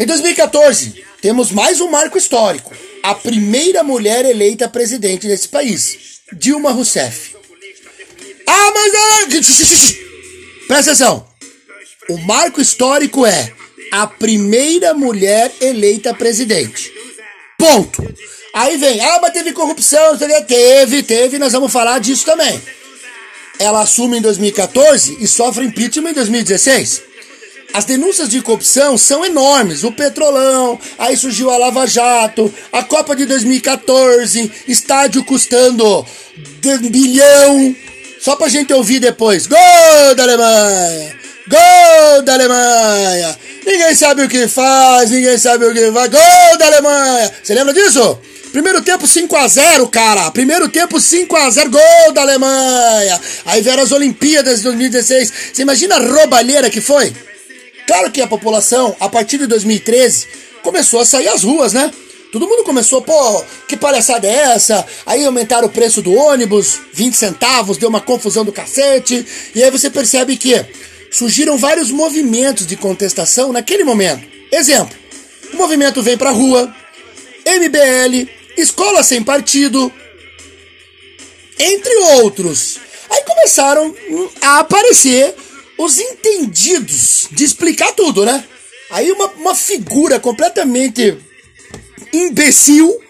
Em 0.00 0.06
2014, 0.06 1.04
temos 1.20 1.52
mais 1.52 1.78
um 1.78 1.90
marco 1.90 2.16
histórico. 2.16 2.74
A 3.02 3.14
primeira 3.14 3.82
mulher 3.82 4.24
eleita 4.24 4.66
presidente 4.66 5.26
desse 5.26 5.46
país, 5.46 6.22
Dilma 6.32 6.70
Rousseff. 6.70 7.36
Ah, 8.46 8.72
mas. 8.74 9.96
Presta 10.66 10.92
atenção. 10.92 11.28
O 12.08 12.16
marco 12.16 12.62
histórico 12.62 13.26
é 13.26 13.52
a 13.92 14.06
primeira 14.06 14.94
mulher 14.94 15.52
eleita 15.60 16.14
presidente. 16.14 16.90
Ponto. 17.58 18.02
Aí 18.54 18.78
vem, 18.78 19.02
ah, 19.02 19.18
mas 19.20 19.34
teve 19.34 19.52
corrupção, 19.52 20.16
teve, 20.16 21.02
teve, 21.02 21.38
nós 21.38 21.52
vamos 21.52 21.70
falar 21.70 21.98
disso 21.98 22.24
também. 22.24 22.58
Ela 23.58 23.82
assume 23.82 24.16
em 24.16 24.22
2014 24.22 25.18
e 25.20 25.26
sofre 25.28 25.66
impeachment 25.66 26.12
em 26.12 26.14
2016. 26.14 27.09
As 27.72 27.84
denúncias 27.84 28.28
de 28.28 28.42
corrupção 28.42 28.98
são 28.98 29.24
enormes. 29.24 29.84
O 29.84 29.92
Petrolão, 29.92 30.78
aí 30.98 31.16
surgiu 31.16 31.50
a 31.50 31.56
Lava 31.56 31.86
Jato, 31.86 32.52
a 32.72 32.82
Copa 32.82 33.14
de 33.14 33.26
2014, 33.26 34.50
estádio 34.66 35.24
custando 35.24 36.04
bilhão. 36.90 37.74
Só 38.20 38.36
pra 38.36 38.48
gente 38.48 38.72
ouvir 38.72 38.98
depois. 38.98 39.46
Gol 39.46 40.14
da 40.16 40.24
Alemanha! 40.24 41.16
Gol 41.48 42.22
da 42.22 42.34
Alemanha! 42.34 43.38
Ninguém 43.64 43.94
sabe 43.94 44.24
o 44.24 44.28
que 44.28 44.48
faz, 44.48 45.10
ninguém 45.10 45.38
sabe 45.38 45.64
o 45.64 45.72
que 45.72 45.92
faz. 45.92 46.10
Gol 46.10 46.58
da 46.58 46.66
Alemanha! 46.66 47.32
Você 47.42 47.54
lembra 47.54 47.72
disso? 47.72 48.18
Primeiro 48.50 48.82
tempo 48.82 49.06
5 49.06 49.36
a 49.36 49.46
0 49.46 49.88
cara. 49.88 50.30
Primeiro 50.32 50.68
tempo 50.68 51.00
5 51.00 51.36
a 51.36 51.48
0 51.50 51.70
gol 51.70 52.12
da 52.12 52.22
Alemanha. 52.22 53.20
Aí 53.46 53.62
vieram 53.62 53.82
as 53.82 53.92
Olimpíadas 53.92 54.58
de 54.58 54.64
2016. 54.64 55.32
Você 55.52 55.62
imagina 55.62 55.96
a 55.96 56.00
roubalheira 56.00 56.68
que 56.68 56.80
foi? 56.80 57.12
Claro 57.90 58.12
que 58.12 58.22
a 58.22 58.26
população, 58.28 58.96
a 59.00 59.08
partir 59.08 59.36
de 59.36 59.48
2013, 59.48 60.28
começou 60.62 61.00
a 61.00 61.04
sair 61.04 61.26
às 61.26 61.42
ruas, 61.42 61.72
né? 61.72 61.92
Todo 62.30 62.46
mundo 62.46 62.62
começou, 62.62 63.02
pô, 63.02 63.44
que 63.66 63.76
palhaçada 63.76 64.28
é 64.28 64.52
essa? 64.54 64.86
Aí 65.04 65.24
aumentaram 65.24 65.66
o 65.66 65.70
preço 65.72 66.00
do 66.00 66.14
ônibus, 66.14 66.78
20 66.92 67.14
centavos, 67.14 67.78
deu 67.78 67.88
uma 67.88 68.00
confusão 68.00 68.44
do 68.44 68.52
cacete. 68.52 69.26
E 69.56 69.60
aí 69.60 69.72
você 69.72 69.90
percebe 69.90 70.36
que 70.36 70.64
surgiram 71.10 71.58
vários 71.58 71.90
movimentos 71.90 72.64
de 72.64 72.76
contestação 72.76 73.52
naquele 73.52 73.82
momento. 73.82 74.24
Exemplo, 74.52 74.96
o 75.52 75.56
movimento 75.56 76.00
vem 76.00 76.16
pra 76.16 76.30
rua, 76.30 76.72
MBL, 77.44 78.30
Escola 78.56 79.02
Sem 79.02 79.20
Partido, 79.20 79.92
entre 81.58 81.92
outros. 82.22 82.78
Aí 83.10 83.24
começaram 83.24 83.92
a 84.40 84.60
aparecer 84.60 85.34
os 85.82 85.98
entendidos 85.98 87.26
de 87.30 87.42
explicar 87.42 87.92
tudo, 87.92 88.24
né? 88.24 88.44
Aí 88.90 89.10
uma, 89.12 89.26
uma 89.28 89.54
figura 89.54 90.20
completamente 90.20 91.16
imbecil 92.12 93.00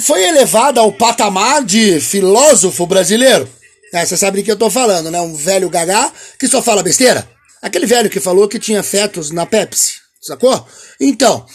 foi 0.00 0.22
elevada 0.24 0.80
ao 0.80 0.92
patamar 0.92 1.64
de 1.64 2.00
filósofo 2.00 2.86
brasileiro. 2.86 3.48
É, 3.92 4.04
você 4.04 4.18
sabe 4.18 4.38
de 4.38 4.42
que 4.44 4.50
eu 4.50 4.58
tô 4.58 4.68
falando, 4.68 5.10
né? 5.10 5.18
Um 5.20 5.34
velho 5.34 5.70
gagá 5.70 6.12
que 6.38 6.46
só 6.46 6.60
fala 6.60 6.82
besteira. 6.82 7.26
Aquele 7.62 7.86
velho 7.86 8.10
que 8.10 8.20
falou 8.20 8.48
que 8.48 8.58
tinha 8.58 8.82
fetos 8.82 9.30
na 9.30 9.46
Pepsi, 9.46 9.94
sacou? 10.20 10.66
Então, 11.00 11.46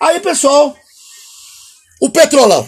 aí 0.00 0.20
pessoal, 0.20 0.74
o 2.00 2.08
Petrolão. 2.08 2.66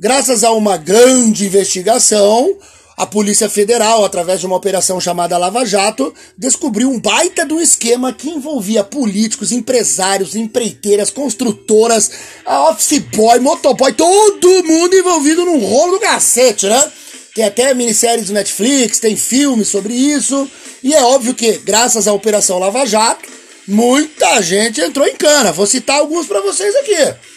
Graças 0.00 0.42
a 0.42 0.50
uma 0.50 0.76
grande 0.76 1.46
investigação, 1.46 2.58
a 2.96 3.04
Polícia 3.06 3.48
Federal, 3.48 4.04
através 4.04 4.40
de 4.40 4.46
uma 4.46 4.56
operação 4.56 5.00
chamada 5.00 5.36
Lava 5.36 5.64
Jato, 5.64 6.14
descobriu 6.38 6.90
um 6.90 7.00
baita 7.00 7.44
um 7.44 7.60
esquema 7.60 8.12
que 8.12 8.30
envolvia 8.30 8.84
políticos, 8.84 9.52
empresários, 9.52 10.36
empreiteiras, 10.36 11.10
construtoras, 11.10 12.10
office 12.46 12.98
boy, 12.98 13.40
motoboy, 13.40 13.92
todo 13.92 14.64
mundo 14.64 14.94
envolvido 14.94 15.44
num 15.44 15.58
rolo 15.58 15.92
do 15.92 16.00
cacete, 16.00 16.66
né? 16.66 16.92
Tem 17.34 17.44
até 17.44 17.74
minisséries 17.74 18.26
do 18.26 18.32
Netflix, 18.32 19.00
tem 19.00 19.16
filmes 19.16 19.68
sobre 19.68 19.92
isso. 19.92 20.48
E 20.82 20.94
é 20.94 21.02
óbvio 21.02 21.34
que, 21.34 21.58
graças 21.58 22.06
à 22.06 22.12
Operação 22.12 22.58
Lava 22.58 22.86
Jato, 22.86 23.28
muita 23.66 24.40
gente 24.40 24.80
entrou 24.80 25.06
em 25.06 25.16
cana. 25.16 25.52
Vou 25.52 25.66
citar 25.66 25.98
alguns 25.98 26.26
para 26.26 26.40
vocês 26.40 26.74
aqui 26.76 27.33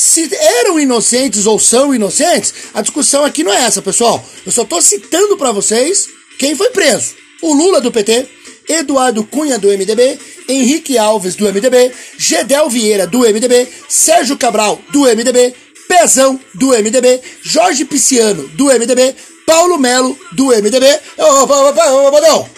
se 0.00 0.34
eram 0.34 0.80
inocentes 0.80 1.44
ou 1.44 1.58
são 1.58 1.94
inocentes, 1.94 2.54
a 2.72 2.80
discussão 2.80 3.22
aqui 3.22 3.44
não 3.44 3.52
é 3.52 3.64
essa, 3.64 3.82
pessoal. 3.82 4.24
Eu 4.46 4.50
só 4.50 4.64
tô 4.64 4.80
citando 4.80 5.36
para 5.36 5.52
vocês 5.52 6.08
quem 6.38 6.56
foi 6.56 6.70
preso. 6.70 7.16
O 7.42 7.52
Lula 7.52 7.82
do 7.82 7.92
PT, 7.92 8.26
Eduardo 8.66 9.22
Cunha 9.24 9.58
do 9.58 9.68
MDB, 9.68 10.18
Henrique 10.48 10.96
Alves 10.96 11.34
do 11.34 11.44
MDB, 11.44 11.92
Gedel 12.16 12.70
Vieira 12.70 13.06
do 13.06 13.20
MDB, 13.20 13.68
Sérgio 13.90 14.38
Cabral 14.38 14.80
do 14.90 15.00
MDB, 15.00 15.54
Pezão 15.86 16.40
do 16.54 16.68
MDB, 16.68 17.20
Jorge 17.42 17.84
Pisciano 17.84 18.48
do 18.48 18.66
MDB, 18.66 19.14
Paulo 19.44 19.76
Melo 19.76 20.18
do 20.32 20.46
MDB. 20.46 20.98
Ô, 21.18 22.10
Badão, 22.10 22.48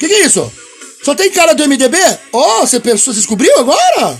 que 0.00 0.08
que 0.08 0.14
é 0.14 0.24
isso? 0.24 0.50
Só 1.02 1.14
tem 1.14 1.30
cara 1.30 1.54
do 1.54 1.68
MDB? 1.68 1.98
Ó, 2.32 2.62
oh, 2.62 2.66
você 2.66 2.80
pensou, 2.80 3.12
você 3.12 3.20
descobriu 3.20 3.54
agora? 3.58 4.18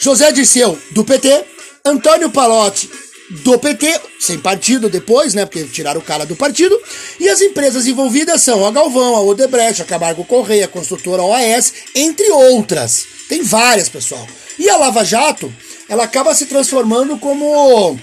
José 0.00 0.32
Dirceu 0.32 0.76
do 0.90 1.04
PT, 1.04 1.44
Antônio 1.84 2.30
Palotti 2.30 2.90
do 3.30 3.58
PT, 3.58 4.00
sem 4.18 4.38
partido 4.38 4.88
depois, 4.88 5.34
né? 5.34 5.46
Porque 5.46 5.64
tiraram 5.64 6.00
o 6.00 6.04
cara 6.04 6.26
do 6.26 6.34
partido. 6.34 6.76
E 7.18 7.28
as 7.28 7.40
empresas 7.40 7.86
envolvidas 7.86 8.42
são 8.42 8.66
a 8.66 8.70
Galvão, 8.70 9.14
a 9.14 9.22
Odebrecht, 9.22 9.82
a 9.82 9.84
Camargo 9.84 10.24
Correia, 10.24 10.64
a 10.64 10.68
construtora 10.68 11.22
OAS, 11.22 11.72
entre 11.94 12.28
outras. 12.30 13.04
Tem 13.28 13.42
várias, 13.42 13.88
pessoal. 13.88 14.26
E 14.58 14.68
a 14.68 14.76
Lava 14.76 15.04
Jato, 15.04 15.52
ela 15.88 16.04
acaba 16.04 16.34
se 16.34 16.46
transformando 16.46 17.16
como 17.18 17.98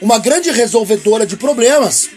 uma 0.00 0.18
grande 0.18 0.50
resolvedora 0.50 1.26
de 1.26 1.36
problemas. 1.36 2.08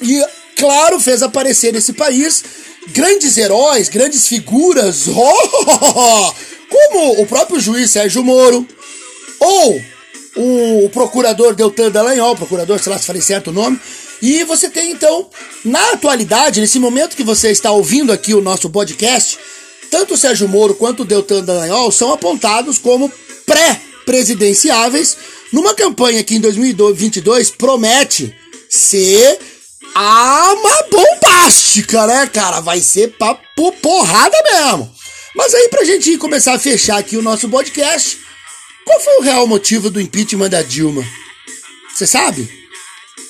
E, 0.00 0.24
claro, 0.56 0.98
fez 0.98 1.22
aparecer 1.22 1.72
nesse 1.72 1.92
país 1.92 2.42
grandes 2.88 3.36
heróis, 3.36 3.88
grandes 3.88 4.26
figuras, 4.26 5.06
oh, 5.08 6.34
como 6.68 7.22
o 7.22 7.26
próprio 7.26 7.60
juiz 7.60 7.90
Sérgio 7.90 8.24
Moro, 8.24 8.66
ou 9.38 9.91
o, 10.36 10.88
procurador 10.90 11.54
Deltan 11.54 11.90
Dallagnol, 11.90 12.36
procurador, 12.36 12.78
sei 12.78 12.92
lá 12.92 12.98
se 12.98 13.06
falei 13.06 13.22
certo 13.22 13.48
o 13.48 13.52
nome, 13.52 13.78
e 14.20 14.44
você 14.44 14.70
tem 14.70 14.90
então, 14.90 15.28
na 15.64 15.92
atualidade, 15.92 16.60
nesse 16.60 16.78
momento 16.78 17.16
que 17.16 17.24
você 17.24 17.50
está 17.50 17.70
ouvindo 17.70 18.12
aqui 18.12 18.34
o 18.34 18.40
nosso 18.40 18.70
podcast, 18.70 19.38
tanto 19.90 20.14
o 20.14 20.16
Sérgio 20.16 20.48
Moro 20.48 20.74
quanto 20.74 21.02
o 21.02 21.04
Deltan 21.04 21.44
Dallagnol 21.44 21.90
são 21.90 22.12
apontados 22.12 22.78
como 22.78 23.12
pré-presidenciáveis 23.44 25.16
numa 25.52 25.74
campanha 25.74 26.24
que 26.24 26.36
em 26.36 26.40
2022 26.40 27.50
promete 27.50 28.34
ser 28.70 29.38
uma 29.94 30.82
bombástica, 30.90 32.06
né, 32.06 32.26
cara? 32.26 32.60
Vai 32.60 32.80
ser 32.80 33.08
papo 33.18 33.72
porrada 33.82 34.36
mesmo. 34.44 34.90
Mas 35.34 35.54
aí 35.54 35.68
pra 35.68 35.84
gente 35.84 36.16
começar 36.16 36.54
a 36.54 36.58
fechar 36.58 36.98
aqui 36.98 37.16
o 37.16 37.22
nosso 37.22 37.48
podcast, 37.48 38.18
qual 38.84 39.00
foi 39.00 39.18
o 39.18 39.22
real 39.22 39.46
motivo 39.46 39.90
do 39.90 40.00
impeachment 40.00 40.50
da 40.50 40.62
Dilma? 40.62 41.04
Você 41.94 42.06
sabe? 42.06 42.48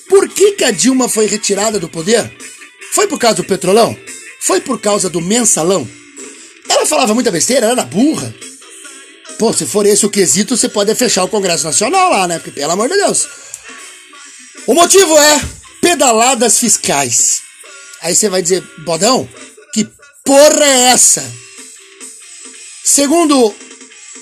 Por 0.08 0.28
que, 0.28 0.52
que 0.52 0.64
a 0.64 0.70
Dilma 0.70 1.08
foi 1.08 1.26
retirada 1.26 1.78
do 1.78 1.88
poder? 1.88 2.30
Foi 2.92 3.06
por 3.08 3.18
causa 3.18 3.36
do 3.36 3.44
petrolão? 3.44 3.96
Foi 4.40 4.60
por 4.60 4.80
causa 4.80 5.08
do 5.08 5.20
mensalão? 5.20 5.88
Ela 6.68 6.86
falava 6.86 7.14
muita 7.14 7.30
besteira, 7.30 7.66
ela 7.66 7.80
era 7.80 7.84
burra. 7.84 8.34
Pô, 9.38 9.52
se 9.52 9.66
for 9.66 9.86
esse 9.86 10.04
o 10.04 10.10
quesito, 10.10 10.56
você 10.56 10.68
pode 10.68 10.94
fechar 10.94 11.24
o 11.24 11.28
Congresso 11.28 11.64
Nacional 11.64 12.10
lá, 12.10 12.28
né? 12.28 12.38
Porque, 12.38 12.60
pelo 12.60 12.72
amor 12.72 12.88
de 12.88 12.96
Deus. 12.96 13.28
O 14.66 14.74
motivo 14.74 15.18
é 15.18 15.40
pedaladas 15.80 16.58
fiscais. 16.58 17.42
Aí 18.00 18.14
você 18.14 18.28
vai 18.28 18.42
dizer, 18.42 18.62
bodão, 18.84 19.28
que 19.72 19.88
porra 20.24 20.64
é 20.64 20.92
essa? 20.92 21.24
Segundo 22.84 23.54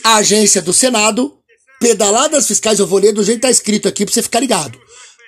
a 0.02 0.16
agência 0.16 0.62
do 0.62 0.72
Senado, 0.72 1.32
pedaladas 1.78 2.46
fiscais, 2.46 2.78
eu 2.78 2.86
vou 2.86 2.98
ler 2.98 3.12
do 3.12 3.22
jeito 3.22 3.38
que 3.38 3.46
tá 3.46 3.50
escrito 3.50 3.88
aqui 3.88 4.04
pra 4.04 4.14
você 4.14 4.22
ficar 4.22 4.40
ligado. 4.40 4.78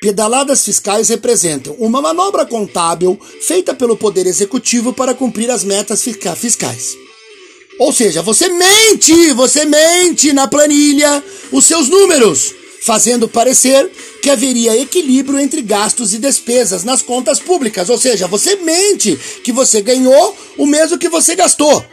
Pedaladas 0.01 0.65
fiscais 0.65 1.09
representam 1.09 1.75
uma 1.75 2.03
manobra 2.03 2.45
contábil 2.45 3.19
feita 3.47 3.73
pelo 3.73 3.97
Poder 3.97 4.27
Executivo 4.27 4.93
para 4.93 5.15
cumprir 5.15 5.51
as 5.51 5.63
metas 5.63 6.03
fiscais. 6.37 6.97
Ou 7.79 7.93
seja, 7.93 8.21
você 8.21 8.49
mente, 8.49 9.33
você 9.33 9.65
mente 9.65 10.33
na 10.33 10.49
planilha 10.49 11.23
os 11.53 11.65
seus 11.65 11.89
números, 11.89 12.53
fazendo 12.85 13.29
parecer 13.29 13.89
que 14.21 14.31
haveria 14.31 14.77
equilíbrio 14.77 15.39
entre 15.39 15.63
gastos 15.63 16.13
e 16.13 16.19
despesas 16.19 16.85
nas 16.85 17.01
contas 17.01 17.39
públicas. 17.39 17.89
Ou 17.89 17.99
seja, 17.99 18.27
você 18.27 18.57
mente 18.57 19.17
que 19.45 19.53
você 19.53 19.81
ganhou 19.81 20.37
o 20.59 20.67
mesmo 20.67 20.99
que 20.99 21.09
você 21.09 21.35
gastou. 21.37 21.85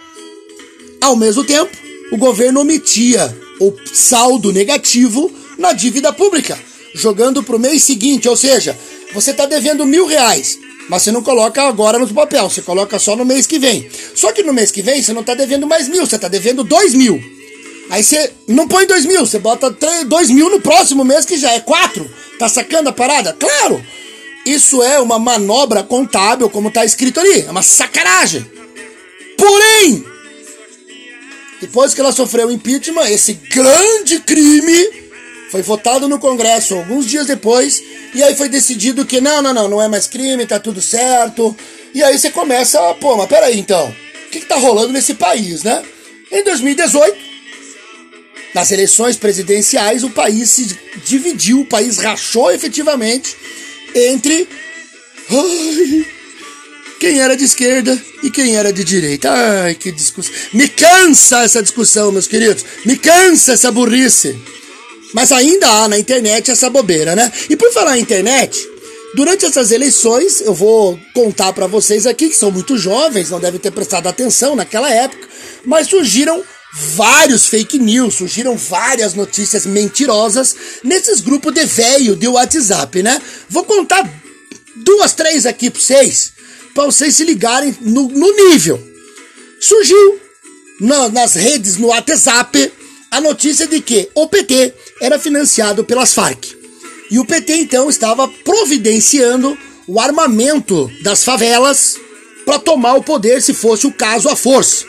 Ao 0.99 1.15
mesmo 1.15 1.43
tempo, 1.43 1.88
o 2.11 2.17
governo 2.17 2.61
omitia 2.61 3.35
o 3.59 3.73
saldo 3.93 4.51
negativo 4.51 5.31
na 5.57 5.73
dívida 5.73 6.13
pública, 6.13 6.57
jogando 6.93 7.43
para 7.43 7.55
o 7.55 7.59
mês 7.59 7.83
seguinte. 7.83 8.27
Ou 8.27 8.35
seja, 8.35 8.77
você 9.13 9.31
está 9.31 9.45
devendo 9.45 9.85
mil 9.85 10.05
reais, 10.05 10.57
mas 10.89 11.03
você 11.03 11.11
não 11.11 11.21
coloca 11.21 11.61
agora 11.63 11.99
no 11.99 12.07
papel, 12.07 12.49
você 12.49 12.61
coloca 12.61 12.97
só 12.97 13.15
no 13.15 13.25
mês 13.25 13.45
que 13.45 13.59
vem. 13.59 13.89
Só 14.15 14.31
que 14.31 14.43
no 14.43 14.53
mês 14.53 14.71
que 14.71 14.81
vem 14.81 15.01
você 15.01 15.13
não 15.13 15.21
está 15.21 15.33
devendo 15.33 15.67
mais 15.67 15.87
mil, 15.87 16.05
você 16.05 16.15
está 16.15 16.27
devendo 16.27 16.63
dois 16.63 16.93
mil. 16.93 17.21
Aí 17.89 18.03
você 18.03 18.31
não 18.47 18.67
põe 18.67 18.85
dois 18.85 19.05
mil, 19.05 19.25
você 19.25 19.39
bota 19.39 19.75
dois 20.05 20.29
mil 20.29 20.49
no 20.49 20.61
próximo 20.61 21.03
mês 21.03 21.25
que 21.25 21.37
já 21.37 21.51
é 21.53 21.59
quatro. 21.59 22.09
Tá 22.37 22.47
sacando 22.47 22.89
a 22.89 22.93
parada? 22.93 23.33
Claro! 23.33 23.83
Isso 24.45 24.81
é 24.81 24.99
uma 24.99 25.19
manobra 25.19 25.83
contábil, 25.83 26.49
como 26.49 26.69
está 26.69 26.85
escrito 26.85 27.19
ali. 27.19 27.41
É 27.41 27.51
uma 27.51 27.61
sacanagem. 27.61 28.45
Porém, 29.37 30.03
depois 31.61 31.93
que 31.93 32.01
ela 32.01 32.11
sofreu 32.11 32.51
impeachment, 32.51 33.09
esse 33.09 33.33
grande 33.33 34.19
crime 34.19 35.09
foi 35.51 35.61
votado 35.61 36.07
no 36.07 36.19
Congresso 36.19 36.75
alguns 36.75 37.05
dias 37.05 37.27
depois, 37.27 37.81
e 38.13 38.21
aí 38.21 38.35
foi 38.35 38.47
decidido 38.49 39.05
que 39.05 39.19
não, 39.19 39.41
não, 39.41 39.53
não, 39.53 39.67
não 39.67 39.81
é 39.81 39.87
mais 39.87 40.07
crime, 40.07 40.45
tá 40.45 40.59
tudo 40.59 40.81
certo. 40.81 41.55
E 41.93 42.03
aí 42.03 42.17
você 42.17 42.29
começa, 42.29 42.79
pô, 42.95 43.17
mas 43.17 43.27
peraí 43.27 43.59
então, 43.59 43.89
o 44.27 44.29
que, 44.29 44.41
que 44.41 44.45
tá 44.45 44.55
rolando 44.55 44.93
nesse 44.93 45.15
país, 45.15 45.63
né? 45.63 45.83
Em 46.31 46.43
2018, 46.43 47.17
nas 48.53 48.71
eleições 48.71 49.15
presidenciais, 49.15 50.03
o 50.03 50.09
país 50.11 50.49
se 50.51 50.77
dividiu, 51.05 51.61
o 51.61 51.65
país 51.65 51.97
rachou 51.97 52.51
efetivamente 52.51 53.35
entre. 53.95 54.47
Ai, 55.31 56.05
quem 56.99 57.19
era 57.19 57.35
de 57.35 57.45
esquerda 57.45 57.99
e 58.21 58.29
quem 58.29 58.55
era 58.55 58.71
de 58.71 58.83
direita. 58.83 59.31
Ai, 59.31 59.73
que 59.73 59.91
discussão. 59.91 60.33
Me 60.53 60.67
cansa 60.67 61.43
essa 61.43 61.63
discussão, 61.63 62.11
meus 62.11 62.27
queridos. 62.27 62.65
Me 62.85 62.97
cansa 62.97 63.53
essa 63.53 63.71
burrice. 63.71 64.37
Mas 65.13 65.31
ainda 65.31 65.67
há 65.67 65.87
na 65.87 65.97
internet 65.97 66.51
essa 66.51 66.69
bobeira, 66.69 67.15
né? 67.15 67.31
E 67.49 67.55
por 67.55 67.71
falar 67.71 67.97
em 67.97 68.01
internet, 68.01 68.69
durante 69.15 69.45
essas 69.45 69.71
eleições, 69.71 70.41
eu 70.41 70.53
vou 70.53 70.99
contar 71.13 71.53
para 71.53 71.65
vocês 71.65 72.05
aqui 72.05 72.29
que 72.29 72.35
são 72.35 72.51
muito 72.51 72.77
jovens, 72.77 73.29
não 73.29 73.39
devem 73.39 73.59
ter 73.59 73.71
prestado 73.71 74.07
atenção 74.07 74.55
naquela 74.55 74.91
época, 74.91 75.27
mas 75.65 75.87
surgiram 75.87 76.43
vários 76.95 77.47
fake 77.47 77.79
news, 77.79 78.15
surgiram 78.15 78.55
várias 78.55 79.15
notícias 79.15 79.65
mentirosas 79.65 80.55
nesses 80.83 81.21
grupos 81.21 81.53
de 81.53 81.65
velho 81.65 82.15
de 82.15 82.27
WhatsApp, 82.27 83.01
né? 83.01 83.19
Vou 83.49 83.63
contar 83.63 84.07
duas, 84.75 85.13
três 85.13 85.47
aqui 85.47 85.71
para 85.71 85.81
vocês 85.81 86.38
para 86.73 86.85
vocês 86.85 87.15
se 87.15 87.23
ligarem 87.23 87.75
no, 87.81 88.07
no 88.07 88.31
nível. 88.49 88.81
Surgiu 89.59 90.19
na, 90.79 91.09
nas 91.09 91.33
redes, 91.33 91.77
no 91.77 91.87
WhatsApp, 91.87 92.71
a 93.11 93.19
notícia 93.19 93.67
de 93.67 93.81
que 93.81 94.09
o 94.15 94.27
PT 94.27 94.73
era 95.01 95.19
financiado 95.19 95.83
pelas 95.83 96.13
Farc. 96.13 96.57
E 97.11 97.19
o 97.19 97.25
PT 97.25 97.55
então 97.55 97.89
estava 97.89 98.27
providenciando 98.27 99.57
o 99.87 99.99
armamento 99.99 100.89
das 101.01 101.23
favelas 101.23 101.97
para 102.45 102.59
tomar 102.59 102.93
o 102.95 103.03
poder 103.03 103.41
se 103.41 103.53
fosse 103.53 103.87
o 103.87 103.91
caso 103.91 104.29
à 104.29 104.35
força. 104.35 104.85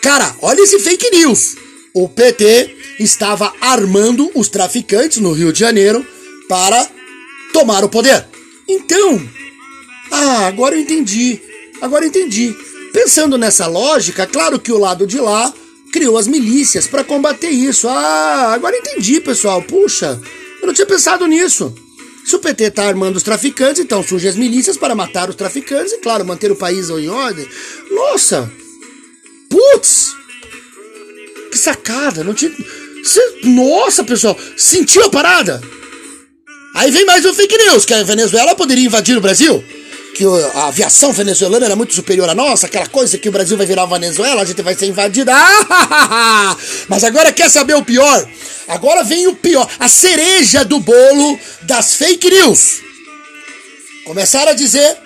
Cara, 0.00 0.34
olha 0.40 0.62
esse 0.62 0.78
fake 0.78 1.10
news. 1.10 1.56
O 1.92 2.08
PT 2.08 2.76
estava 3.00 3.52
armando 3.60 4.30
os 4.34 4.48
traficantes 4.48 5.18
no 5.18 5.32
Rio 5.32 5.52
de 5.52 5.58
Janeiro 5.58 6.06
para 6.48 6.88
tomar 7.52 7.84
o 7.84 7.88
poder. 7.88 8.24
Então, 8.68 9.20
ah, 10.10 10.46
agora 10.46 10.74
eu 10.74 10.80
entendi. 10.80 11.40
Agora 11.80 12.04
eu 12.04 12.08
entendi. 12.08 12.54
Pensando 12.92 13.36
nessa 13.36 13.66
lógica, 13.66 14.26
claro 14.26 14.58
que 14.58 14.72
o 14.72 14.78
lado 14.78 15.06
de 15.06 15.18
lá 15.18 15.52
criou 15.92 16.16
as 16.16 16.26
milícias 16.26 16.86
para 16.86 17.04
combater 17.04 17.50
isso. 17.50 17.88
Ah, 17.88 18.52
agora 18.52 18.76
eu 18.76 18.80
entendi, 18.80 19.20
pessoal. 19.20 19.62
Puxa, 19.62 20.20
eu 20.60 20.66
não 20.66 20.74
tinha 20.74 20.86
pensado 20.86 21.26
nisso. 21.26 21.74
Se 22.24 22.36
o 22.36 22.38
PT 22.38 22.70
tá 22.72 22.84
armando 22.84 23.16
os 23.16 23.22
traficantes, 23.22 23.82
então 23.82 24.02
surgem 24.02 24.28
as 24.28 24.36
milícias 24.36 24.76
para 24.76 24.94
matar 24.94 25.30
os 25.30 25.36
traficantes 25.36 25.92
e, 25.92 25.98
claro, 25.98 26.26
manter 26.26 26.50
o 26.52 26.56
país 26.56 26.90
em 26.90 27.08
ordem. 27.08 27.48
Nossa! 27.90 28.50
Putz! 29.48 30.14
Que 31.50 31.56
sacada! 31.56 32.22
Não 32.22 32.34
tinha. 32.34 32.52
Nossa, 33.44 34.04
pessoal! 34.04 34.38
Sentiu 34.56 35.04
a 35.04 35.10
parada? 35.10 35.62
Aí 36.74 36.90
vem 36.90 37.06
mais 37.06 37.24
um 37.24 37.32
fake 37.32 37.56
news, 37.56 37.86
que 37.86 37.94
a 37.94 38.02
Venezuela 38.02 38.54
poderia 38.54 38.84
invadir 38.84 39.16
o 39.16 39.22
Brasil 39.22 39.64
que 40.18 40.24
a 40.52 40.66
aviação 40.66 41.12
venezuelana 41.12 41.66
era 41.66 41.76
muito 41.76 41.94
superior 41.94 42.28
à 42.28 42.34
nossa, 42.34 42.66
aquela 42.66 42.88
coisa 42.88 43.16
que 43.16 43.28
o 43.28 43.32
Brasil 43.32 43.56
vai 43.56 43.64
virar 43.64 43.86
Venezuela, 43.86 44.42
a 44.42 44.44
gente 44.44 44.60
vai 44.62 44.74
ser 44.74 44.86
invadida. 44.86 45.32
Ah, 46.10 46.56
mas 46.88 47.04
agora 47.04 47.32
quer 47.32 47.48
saber 47.48 47.74
o 47.74 47.84
pior? 47.84 48.28
Agora 48.66 49.04
vem 49.04 49.26
o 49.26 49.36
pior, 49.36 49.68
a 49.78 49.88
cereja 49.88 50.64
do 50.64 50.80
bolo 50.80 51.38
das 51.62 51.94
fake 51.94 52.28
news. 52.30 52.80
Começaram 54.04 54.50
a 54.50 54.54
dizer, 54.54 54.96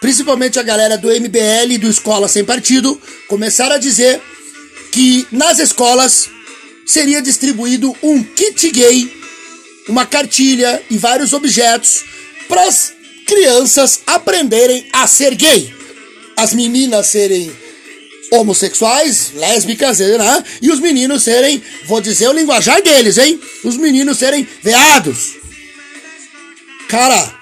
principalmente 0.00 0.58
a 0.58 0.62
galera 0.62 0.98
do 0.98 1.08
MBL 1.08 1.72
e 1.72 1.78
do 1.78 1.88
Escola 1.88 2.28
Sem 2.28 2.44
Partido, 2.44 3.00
começaram 3.26 3.76
a 3.76 3.78
dizer 3.78 4.20
que 4.92 5.26
nas 5.30 5.58
escolas 5.58 6.28
seria 6.86 7.22
distribuído 7.22 7.96
um 8.02 8.22
kit 8.22 8.70
gay, 8.70 9.10
uma 9.88 10.04
cartilha 10.04 10.82
e 10.90 10.98
vários 10.98 11.32
objetos 11.32 12.04
para 12.48 12.68
crianças 13.28 14.00
aprenderem 14.06 14.86
a 14.90 15.06
ser 15.06 15.34
gay. 15.34 15.72
As 16.34 16.54
meninas 16.54 17.08
serem 17.08 17.52
homossexuais, 18.32 19.32
lésbicas, 19.34 19.98
né? 19.98 20.44
E 20.62 20.70
os 20.70 20.80
meninos 20.80 21.22
serem, 21.22 21.62
vou 21.86 22.00
dizer 22.00 22.28
o 22.28 22.32
linguajar 22.32 22.82
deles, 22.82 23.18
hein? 23.18 23.38
Os 23.62 23.76
meninos 23.76 24.18
serem 24.18 24.48
veados. 24.62 25.34
Cara, 26.88 27.34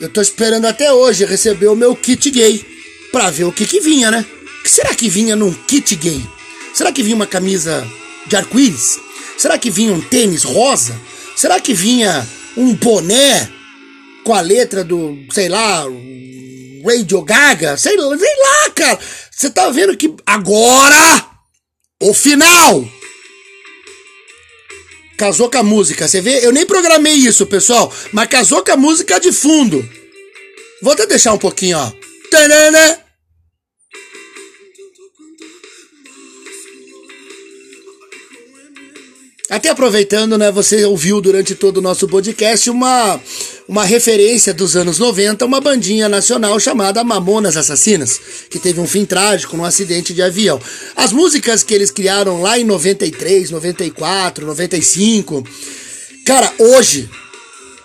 eu 0.00 0.08
tô 0.08 0.22
esperando 0.22 0.64
até 0.64 0.90
hoje 0.92 1.26
receber 1.26 1.68
o 1.68 1.76
meu 1.76 1.94
kit 1.94 2.30
gay 2.30 2.64
pra 3.12 3.30
ver 3.30 3.44
o 3.44 3.52
que 3.52 3.66
que 3.66 3.80
vinha, 3.80 4.10
né? 4.10 4.24
O 4.60 4.62
que 4.62 4.70
será 4.70 4.94
que 4.94 5.10
vinha 5.10 5.36
num 5.36 5.52
kit 5.52 5.94
gay? 5.96 6.24
Será 6.72 6.90
que 6.90 7.02
vinha 7.02 7.16
uma 7.16 7.26
camisa 7.26 7.86
de 8.26 8.34
arco-íris? 8.34 8.98
Será 9.36 9.58
que 9.58 9.70
vinha 9.70 9.92
um 9.92 10.00
tênis 10.00 10.42
rosa? 10.42 10.98
Será 11.36 11.60
que 11.60 11.74
vinha 11.74 12.26
um 12.56 12.72
boné 12.74 13.50
com 14.24 14.34
a 14.34 14.40
letra 14.40 14.82
do, 14.82 15.16
sei 15.30 15.48
lá, 15.48 15.84
Radio 16.84 17.22
Gaga, 17.22 17.76
sei, 17.76 17.96
sei 17.96 18.36
lá, 18.38 18.70
cara. 18.70 18.98
Você 19.30 19.50
tá 19.50 19.68
vendo 19.70 19.96
que 19.96 20.14
agora 20.26 21.26
o 22.00 22.14
final 22.14 22.84
casou 25.16 25.50
com 25.50 25.58
a 25.58 25.62
música. 25.62 26.08
Você 26.08 26.20
vê? 26.20 26.44
Eu 26.44 26.52
nem 26.52 26.66
programei 26.66 27.14
isso, 27.14 27.46
pessoal, 27.46 27.92
mas 28.12 28.28
casou 28.28 28.64
com 28.64 28.72
a 28.72 28.76
música 28.76 29.20
de 29.20 29.32
fundo. 29.32 29.86
Vou 30.82 30.92
até 30.92 31.06
deixar 31.06 31.32
um 31.32 31.38
pouquinho, 31.38 31.78
ó. 31.78 31.92
Tanana. 32.30 33.04
Até 39.50 39.68
aproveitando, 39.68 40.36
né, 40.38 40.50
você 40.50 40.84
ouviu 40.84 41.20
durante 41.20 41.54
todo 41.54 41.76
o 41.76 41.82
nosso 41.82 42.08
podcast 42.08 42.68
uma, 42.70 43.20
uma 43.66 43.84
referência 43.84 44.52
dos 44.52 44.76
anos 44.76 44.98
90, 44.98 45.44
uma 45.44 45.60
bandinha 45.60 46.08
nacional 46.08 46.58
chamada 46.60 47.02
Mamonas 47.02 47.56
Assassinas, 47.56 48.20
que 48.50 48.58
teve 48.58 48.80
um 48.80 48.86
fim 48.86 49.04
trágico 49.04 49.56
num 49.56 49.64
acidente 49.64 50.12
de 50.12 50.22
avião. 50.22 50.60
As 50.94 51.12
músicas 51.12 51.62
que 51.62 51.72
eles 51.72 51.90
criaram 51.90 52.42
lá 52.42 52.58
em 52.58 52.64
93, 52.64 53.50
94, 53.50 54.46
95, 54.46 55.42
cara, 56.26 56.52
hoje, 56.58 57.08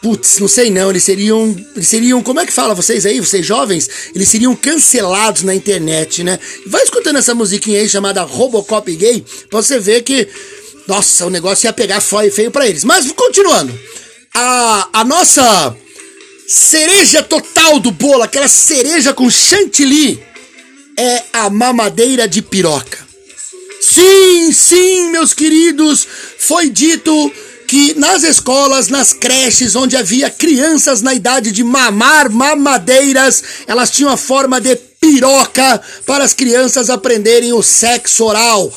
putz, 0.02 0.40
não 0.40 0.50
sei 0.50 0.70
não, 0.70 0.90
eles 0.90 1.04
seriam, 1.04 1.56
eles 1.74 1.88
seriam, 1.88 2.22
como 2.22 2.42
é 2.42 2.46
que 2.46 2.54
fala 2.54 2.76
vocês 2.76 3.06
aí, 3.06 3.20
vocês 3.22 3.46
jovens? 3.46 3.90
Eles 4.14 4.28
seriam 4.28 4.54
cancelados 4.56 5.44
na 5.44 5.56
internet, 5.56 6.26
né? 6.26 6.38
Vai 6.68 6.84
escutando 6.84 7.20
essa 7.20 7.34
musiquinha 7.34 7.80
aí 7.80 7.88
chamada 7.88 8.22
Robocop 8.24 8.94
Gay, 8.94 9.24
pra 9.50 9.62
você 9.62 9.80
ver 9.80 10.04
que 10.04 10.28
nossa, 10.90 11.28
o 11.28 11.30
negócio 11.30 11.68
ia 11.68 11.74
pegar 11.74 12.02
feio, 12.02 12.32
feio 12.32 12.50
para 12.50 12.68
eles. 12.68 12.84
Mas 12.84 13.10
continuando. 13.12 13.72
A, 14.34 14.90
a 14.94 15.04
nossa 15.04 15.76
cereja 16.48 17.22
total 17.24 17.80
do 17.80 17.92
bolo, 17.92 18.24
aquela 18.24 18.48
cereja 18.48 19.14
com 19.14 19.30
chantilly, 19.30 20.22
é 20.98 21.24
a 21.34 21.50
mamadeira 21.50 22.28
de 22.28 22.42
piroca. 22.42 23.08
Sim, 23.82 24.52
sim, 24.52 25.10
meus 25.12 25.34
queridos, 25.34 26.08
foi 26.38 26.70
dito 26.70 27.32
que 27.70 27.94
nas 28.00 28.24
escolas, 28.24 28.88
nas 28.88 29.14
creches, 29.14 29.76
onde 29.76 29.96
havia 29.96 30.30
crianças 30.30 31.04
na 31.04 31.14
idade 31.14 31.52
de 31.52 31.64
mamar 31.64 32.30
mamadeiras, 32.32 33.44
elas 33.68 33.92
tinham 33.92 34.12
a 34.12 34.18
forma 34.18 34.60
de 34.60 34.76
piroca 34.76 35.82
para 36.06 36.24
as 36.24 36.34
crianças 36.34 36.90
aprenderem 36.90 37.54
o 37.54 37.62
sexo 37.62 38.26
oral. 38.26 38.74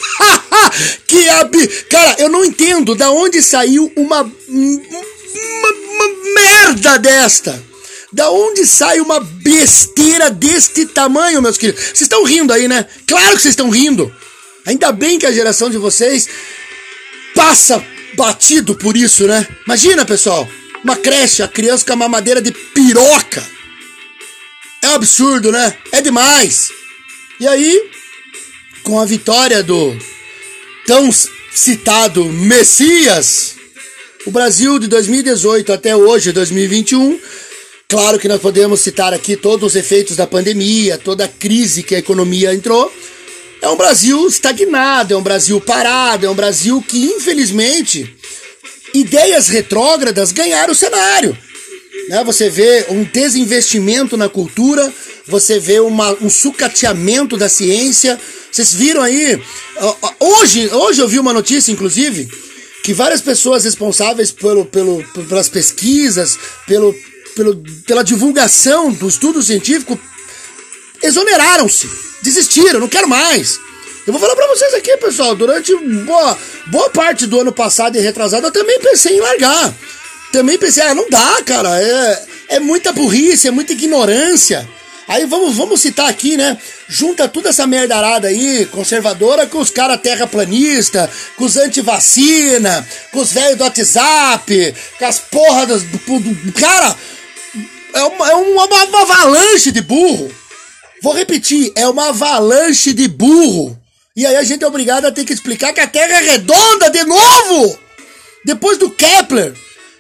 que 1.08 1.28
ab... 1.30 1.68
Cara, 1.88 2.16
eu 2.18 2.28
não 2.28 2.44
entendo 2.44 2.94
da 2.94 3.10
onde 3.10 3.42
saiu 3.42 3.90
uma, 3.96 4.30
uma, 5.35 5.68
uma 5.68 6.35
merda 6.35 6.99
desta. 6.99 7.62
Da 8.12 8.31
onde 8.31 8.66
sai 8.66 9.01
uma 9.01 9.21
besteira 9.21 10.31
deste 10.31 10.85
tamanho, 10.85 11.40
meus 11.40 11.57
queridos? 11.57 11.83
Vocês 11.83 12.03
estão 12.03 12.25
rindo 12.25 12.53
aí, 12.53 12.68
né? 12.68 12.87
Claro 13.07 13.37
que 13.37 13.42
vocês 13.42 13.53
estão 13.53 13.71
rindo. 13.71 14.14
Ainda 14.66 14.92
bem 14.92 15.18
que 15.18 15.27
a 15.27 15.33
geração 15.33 15.71
de 15.71 15.79
vocês 15.79 16.29
passa 17.35 17.85
batido 18.14 18.75
por 18.75 18.97
isso, 18.97 19.27
né? 19.27 19.47
Imagina, 19.64 20.05
pessoal, 20.05 20.47
uma 20.85 20.97
creche, 20.97 21.42
a 21.42 21.49
criança 21.49 21.85
com 21.87 21.92
a 21.95 21.97
mamadeira 21.97 22.42
de 22.42 22.53
piroca. 22.53 23.42
É 24.83 24.88
um 24.88 24.95
absurdo, 24.95 25.51
né? 25.51 25.75
É 25.90 26.03
demais. 26.03 26.68
E 27.40 27.47
aí, 27.49 27.90
com 28.83 29.01
a 29.01 29.05
vitória 29.05 29.62
do 29.62 29.97
tão 30.87 31.09
citado 31.55 32.25
Messias, 32.27 33.57
o 34.26 34.30
Brasil 34.30 34.78
de 34.78 34.87
2018 34.88 35.72
até 35.72 35.96
hoje, 35.96 36.32
2021, 36.32 37.18
Claro 37.92 38.18
que 38.18 38.26
nós 38.26 38.40
podemos 38.40 38.80
citar 38.80 39.12
aqui 39.12 39.37
todos 39.37 39.66
os 39.66 39.76
efeitos 39.76 40.16
da 40.16 40.26
pandemia, 40.26 40.96
toda 40.96 41.26
a 41.26 41.28
crise 41.28 41.82
que 41.82 41.94
a 41.94 41.98
economia 41.98 42.54
entrou. 42.54 42.90
É 43.61 43.68
um 43.68 43.76
Brasil 43.76 44.26
estagnado, 44.26 45.12
é 45.12 45.16
um 45.18 45.22
Brasil 45.22 45.61
parado, 45.61 46.24
é 46.24 46.30
um 46.30 46.35
Brasil 46.35 46.82
que, 46.88 47.04
infelizmente, 47.04 48.16
ideias 48.94 49.48
retrógradas 49.48 50.32
ganharam 50.32 50.72
o 50.72 50.74
cenário. 50.74 51.37
Né? 52.08 52.24
Você 52.24 52.48
vê 52.48 52.87
um 52.88 53.04
desinvestimento 53.04 54.16
na 54.16 54.26
cultura, 54.26 54.90
você 55.26 55.58
vê 55.58 55.78
uma, 55.78 56.12
um 56.22 56.30
sucateamento 56.30 57.37
da 57.37 57.50
ciência. 57.50 58.18
Vocês 58.50 58.72
viram 58.72 59.02
aí? 59.02 59.38
Hoje, 60.18 60.70
hoje 60.72 61.02
eu 61.02 61.08
vi 61.08 61.18
uma 61.18 61.35
notícia, 61.35 61.70
inclusive, 61.70 62.26
que 62.83 62.92
várias 62.92 63.21
pessoas 63.21 63.64
responsáveis 63.64 64.31
pelo, 64.31 64.64
pelo, 64.64 65.05
pelas 65.29 65.49
pesquisas, 65.49 66.38
pelo, 66.66 66.95
pelo, 67.37 67.57
pela 67.87 68.03
divulgação 68.03 68.92
do 68.92 69.09
estudo 69.09 69.42
científico, 69.42 69.99
exoneraram-se, 71.03 71.88
desistiram, 72.23 72.81
não 72.81 72.88
quero 72.88 73.09
mais. 73.09 73.59
Eu 74.05 74.12
vou 74.12 74.21
falar 74.21 74.35
para 74.35 74.49
vocês 74.49 74.75
aqui, 74.75 74.97
pessoal, 74.97 75.37
durante 75.37 75.75
boa, 75.77 76.38
boa 76.66 76.90
parte 76.90 77.25
do 77.27 77.40
ano 77.40 77.53
passado 77.53 77.97
e 77.97 78.01
retrasado, 78.01 78.49
eu 78.49 78.53
também 78.53 78.81
pensei 78.81 79.16
em 79.16 79.21
largar. 79.21 79.75
Também 80.33 80.59
pensei, 80.59 80.83
ah, 80.83 80.95
não 80.95 81.09
dá, 81.09 81.42
cara, 81.45 81.81
é, 81.81 82.27
é 82.49 82.61
muita 82.61 82.92
burrice, 82.92 83.47
é 83.47 83.51
muita 83.51 83.75
ignorância. 83.75 84.68
Aí 85.12 85.27
vamos, 85.27 85.59
vamos 85.59 85.79
citar 85.79 86.09
aqui, 86.09 86.38
né? 86.38 86.57
Junta 86.88 87.29
toda 87.29 87.51
essa 87.51 87.66
merdarada 87.66 88.29
aí, 88.29 88.64
conservadora, 88.64 89.46
com 89.46 89.59
os 89.59 89.68
caras 89.68 90.01
terraplanista, 90.01 91.11
com 91.37 91.44
os 91.44 91.59
anti-vacina, 91.59 92.88
com 93.12 93.20
os 93.20 93.31
velhos 93.31 93.59
do 93.59 93.64
WhatsApp, 93.64 94.75
com 94.98 95.05
as 95.05 95.18
porras 95.18 95.68
dos. 95.68 95.83
Cara, 96.59 96.96
é 97.92 98.03
uma, 98.05 98.31
é 98.31 98.35
uma, 98.37 98.64
uma 98.64 99.03
avalanche 99.03 99.70
de 99.70 99.83
burro. 99.83 100.35
Vou 101.03 101.12
repetir, 101.12 101.70
é 101.77 101.87
uma 101.87 102.09
avalanche 102.09 102.94
de 102.94 103.07
burro. 103.07 103.79
E 104.16 104.25
aí 104.25 104.37
a 104.37 104.42
gente 104.42 104.64
é 104.64 104.66
obrigado 104.66 105.05
a 105.05 105.12
ter 105.12 105.27
que 105.27 105.35
explicar 105.35 105.75
que 105.75 105.81
a 105.81 105.87
Terra 105.87 106.22
é 106.22 106.31
redonda 106.31 106.88
de 106.88 107.05
novo! 107.05 107.79
Depois 108.46 108.79
do 108.79 108.88
Kepler, 108.88 109.53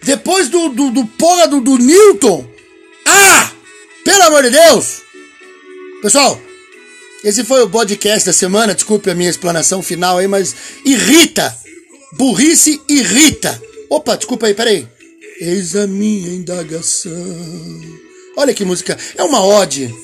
depois 0.02 0.48
do, 0.48 0.70
do, 0.70 0.90
do 0.90 1.04
porra 1.04 1.46
do, 1.48 1.60
do 1.60 1.76
Newton. 1.76 2.46
Ah! 3.04 3.50
Pelo 4.04 4.22
amor 4.24 4.42
de 4.42 4.50
Deus! 4.50 5.02
Pessoal, 6.02 6.40
esse 7.22 7.44
foi 7.44 7.62
o 7.62 7.70
podcast 7.70 8.26
da 8.26 8.32
semana. 8.32 8.74
Desculpe 8.74 9.10
a 9.10 9.14
minha 9.14 9.30
explanação 9.30 9.82
final 9.82 10.18
aí, 10.18 10.26
mas 10.26 10.54
irrita! 10.84 11.56
Burrice 12.14 12.80
irrita! 12.88 13.60
Opa, 13.88 14.16
desculpa 14.16 14.46
aí, 14.46 14.54
peraí. 14.54 14.88
Eis 15.40 15.76
a 15.76 15.86
minha 15.86 16.28
indagação. 16.28 17.12
Olha 18.36 18.52
que 18.54 18.64
música, 18.64 18.98
é 19.16 19.22
uma 19.22 19.44
ode. 19.44 19.94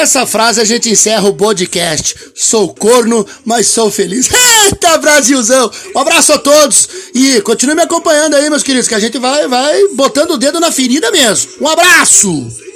Essa 0.00 0.26
frase 0.26 0.60
a 0.60 0.64
gente 0.64 0.88
encerra 0.88 1.28
o 1.28 1.34
podcast. 1.34 2.14
Sou 2.34 2.74
corno, 2.74 3.26
mas 3.44 3.66
sou 3.66 3.90
feliz. 3.90 4.28
Eita, 4.64 4.96
Brasilzão! 4.98 5.70
Um 5.94 5.98
abraço 5.98 6.32
a 6.32 6.38
todos 6.38 6.88
e 7.14 7.40
continue 7.42 7.74
me 7.74 7.82
acompanhando 7.82 8.34
aí, 8.34 8.48
meus 8.48 8.62
queridos, 8.62 8.88
que 8.88 8.94
a 8.94 9.00
gente 9.00 9.18
vai, 9.18 9.46
vai 9.46 9.88
botando 9.94 10.32
o 10.32 10.38
dedo 10.38 10.58
na 10.58 10.72
ferida 10.72 11.10
mesmo. 11.10 11.50
Um 11.60 11.68
abraço! 11.68 12.69